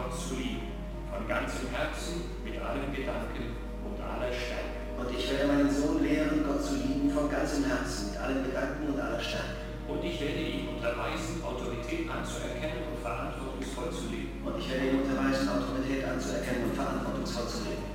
Gott 0.00 0.16
zu 0.16 0.34
lieben, 0.34 0.72
von 1.12 1.28
ganzem 1.28 1.68
Herzen, 1.76 2.24
mit 2.40 2.56
allen 2.56 2.88
Gedanken 2.88 3.52
und 3.84 4.00
aller 4.00 4.32
Stärke. 4.32 4.88
Und 4.96 5.12
ich 5.12 5.28
werde 5.28 5.52
meinen 5.52 5.68
Sohn 5.68 6.00
lehren, 6.00 6.40
Gott 6.40 6.64
zu 6.64 6.76
lieben, 6.80 7.10
von 7.12 7.28
ganzem 7.28 7.68
Herzen, 7.68 8.12
mit 8.12 8.20
allen 8.20 8.40
Gedanken 8.44 8.88
und 8.88 9.00
aller 9.00 9.20
Stärke. 9.20 9.60
Und 9.88 10.00
ich 10.02 10.16
werde 10.20 10.40
ihn 10.40 10.68
unterweisen, 10.72 11.44
Autorität 11.44 12.08
anzuerkennen 12.08 12.88
und 12.88 12.96
verantwortungsvoll 13.02 13.92
zu 13.92 14.08
leben. 14.08 14.40
Und 14.40 14.56
ich 14.56 14.70
werde 14.72 14.88
ihn 14.88 15.02
unterweisen, 15.04 15.48
Autorität 15.52 16.04
anzuerkennen 16.08 16.64
und 16.64 16.74
verantwortungsvoll 16.74 17.48
zu 17.48 17.58
leben. 17.68 17.89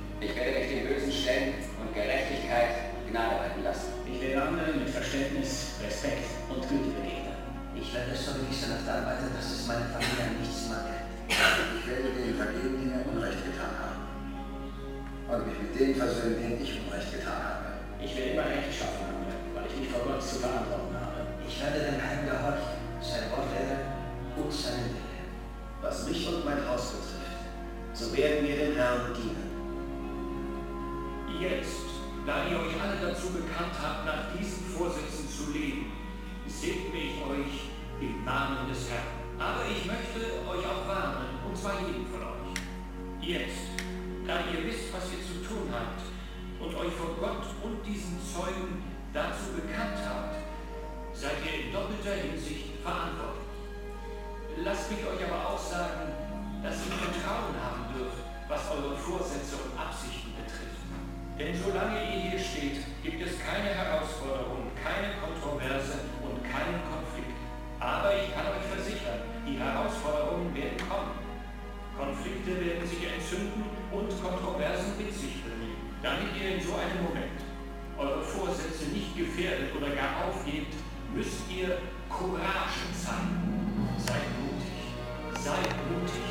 müsst 81.16 81.50
ihr 81.50 81.78
Courage 82.10 82.84
zeigen. 82.92 83.88
Seid 83.98 84.22
mutig. 84.38 85.42
Seid 85.42 85.90
mutig. 85.90 86.22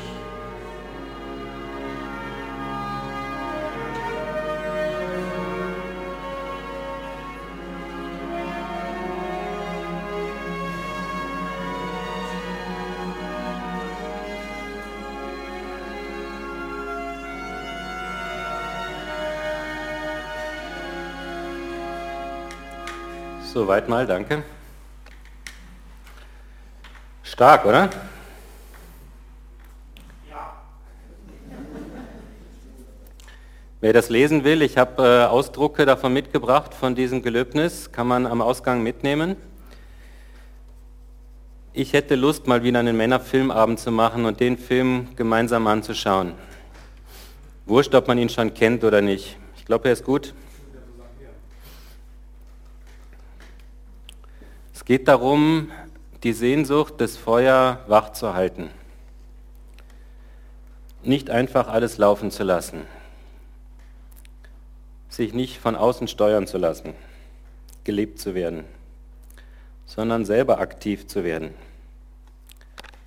Soweit 23.52 23.88
mal, 23.88 24.06
danke. 24.06 24.44
Stark, 27.36 27.66
oder? 27.66 27.90
Ja. 30.30 30.56
Wer 33.82 33.92
das 33.92 34.08
lesen 34.08 34.42
will, 34.42 34.62
ich 34.62 34.78
habe 34.78 35.02
äh, 35.02 35.24
Ausdrucke 35.26 35.84
davon 35.84 36.14
mitgebracht, 36.14 36.72
von 36.72 36.94
diesem 36.94 37.20
Gelöbnis, 37.20 37.92
kann 37.92 38.06
man 38.06 38.24
am 38.24 38.40
Ausgang 38.40 38.82
mitnehmen. 38.82 39.36
Ich 41.74 41.92
hätte 41.92 42.14
Lust, 42.14 42.46
mal 42.46 42.62
wieder 42.62 42.78
einen 42.78 42.96
Männerfilmabend 42.96 43.80
zu 43.80 43.90
machen 43.90 44.24
und 44.24 44.40
den 44.40 44.56
Film 44.56 45.08
gemeinsam 45.14 45.66
anzuschauen. 45.66 46.32
Wurscht, 47.66 47.94
ob 47.94 48.08
man 48.08 48.16
ihn 48.16 48.30
schon 48.30 48.54
kennt 48.54 48.82
oder 48.82 49.02
nicht. 49.02 49.36
Ich 49.58 49.66
glaube, 49.66 49.88
er 49.88 49.92
ist 49.92 50.04
gut. 50.04 50.32
Es 54.72 54.82
geht 54.86 55.06
darum, 55.06 55.70
die 56.26 56.32
Sehnsucht, 56.32 56.94
das 56.96 57.16
Feuer 57.16 57.84
wach 57.86 58.10
zu 58.10 58.34
halten. 58.34 58.70
Nicht 61.04 61.30
einfach 61.30 61.68
alles 61.68 61.98
laufen 61.98 62.32
zu 62.32 62.42
lassen. 62.42 62.82
Sich 65.08 65.34
nicht 65.34 65.58
von 65.58 65.76
außen 65.76 66.08
steuern 66.08 66.48
zu 66.48 66.58
lassen, 66.58 66.94
gelebt 67.84 68.18
zu 68.18 68.34
werden, 68.34 68.64
sondern 69.84 70.24
selber 70.24 70.58
aktiv 70.58 71.06
zu 71.06 71.22
werden. 71.22 71.54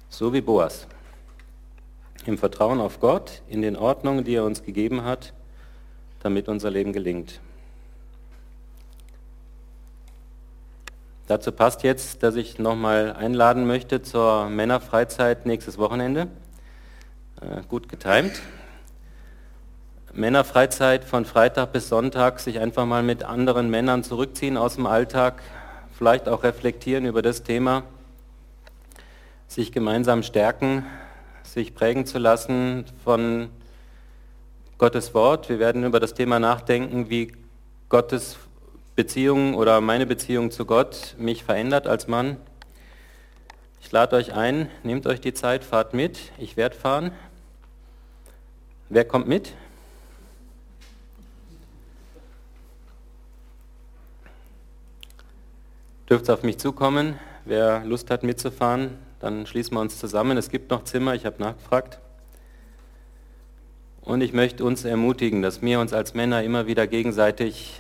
So 0.07 0.32
wie 0.32 0.39
Boas. 0.39 0.88
Im 2.26 2.38
Vertrauen 2.38 2.80
auf 2.80 3.01
Gott, 3.01 3.41
in 3.49 3.61
den 3.61 3.76
Ordnungen, 3.76 4.24
die 4.24 4.36
er 4.36 4.45
uns 4.45 4.63
gegeben 4.63 5.03
hat, 5.03 5.34
damit 6.24 6.47
unser 6.47 6.72
Leben 6.72 6.93
gelingt. 6.93 7.41
Dazu 11.30 11.51
passt 11.51 11.84
jetzt, 11.84 12.23
dass 12.23 12.36
ich 12.36 12.57
nochmal 12.57 13.13
einladen 13.13 13.67
möchte 13.67 14.01
zur 14.01 14.49
Männerfreizeit 14.49 15.45
nächstes 15.45 15.77
Wochenende. 15.77 16.27
Äh, 17.39 17.61
gut 17.67 17.88
getimt. 17.88 18.41
Männerfreizeit 20.11 21.03
von 21.03 21.25
Freitag 21.25 21.71
bis 21.71 21.88
Sonntag, 21.88 22.39
sich 22.39 22.59
einfach 22.59 22.88
mal 22.88 23.03
mit 23.03 23.25
anderen 23.25 23.69
Männern 23.69 24.03
zurückziehen 24.03 24.57
aus 24.57 24.73
dem 24.73 24.88
Alltag, 24.88 25.43
vielleicht 25.95 26.27
auch 26.27 26.41
reflektieren 26.41 27.05
über 27.05 27.21
das 27.21 27.43
Thema, 27.43 27.84
sich 29.47 29.71
gemeinsam 29.71 30.23
stärken, 30.23 30.84
sich 31.43 31.75
prägen 31.75 32.07
zu 32.07 32.17
lassen 32.17 32.86
von 33.03 33.51
Gottes 34.80 35.13
Wort. 35.13 35.47
Wir 35.47 35.59
werden 35.59 35.84
über 35.84 35.99
das 35.99 36.15
Thema 36.15 36.39
nachdenken, 36.39 37.11
wie 37.11 37.34
Gottes 37.88 38.36
Beziehung 39.00 39.56
oder 39.56 39.80
meine 39.80 40.06
Beziehung 40.06 40.52
zu 40.52 40.66
Gott 40.66 41.16
mich 41.18 41.45
verändert 41.45 41.88
als 41.88 42.10
Mann. 42.10 42.36
Ich 43.80 43.89
lade 43.93 44.18
euch 44.18 44.34
ein, 44.34 44.70
nehmt 44.84 45.08
euch 45.08 45.22
die 45.22 45.34
Zeit, 45.34 45.64
fahrt 45.64 45.93
mit. 45.93 46.34
Ich 46.38 46.58
werde 46.58 46.76
fahren. 46.76 47.14
Wer 48.89 49.06
kommt 49.06 49.26
mit? 49.26 49.54
Dürft 56.10 56.30
auf 56.30 56.43
mich 56.43 56.58
zukommen. 56.58 57.18
Wer 57.45 57.86
Lust 57.86 58.12
hat 58.12 58.24
mitzufahren, 58.24 58.97
dann 59.22 59.45
schließen 59.45 59.76
wir 59.76 59.80
uns 59.80 59.97
zusammen. 59.97 60.38
Es 60.38 60.50
gibt 60.50 60.72
noch 60.72 60.84
Zimmer, 60.84 61.16
ich 61.16 61.26
habe 61.26 61.41
nachgefragt. 61.41 62.00
Und 64.02 64.20
ich 64.20 64.34
möchte 64.34 64.66
uns 64.66 64.84
ermutigen, 64.84 65.41
dass 65.41 65.62
wir 65.62 65.80
uns 65.80 65.93
als 65.93 66.16
Männer 66.16 66.43
immer 66.43 66.68
wieder 66.68 66.86
gegenseitig 66.86 67.80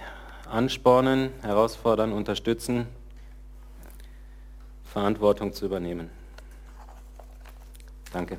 anspornen, 0.49 1.31
herausfordern, 1.41 2.11
unterstützen, 2.11 2.87
Verantwortung 4.83 5.53
zu 5.53 5.65
übernehmen. 5.65 6.09
Danke. 8.11 8.37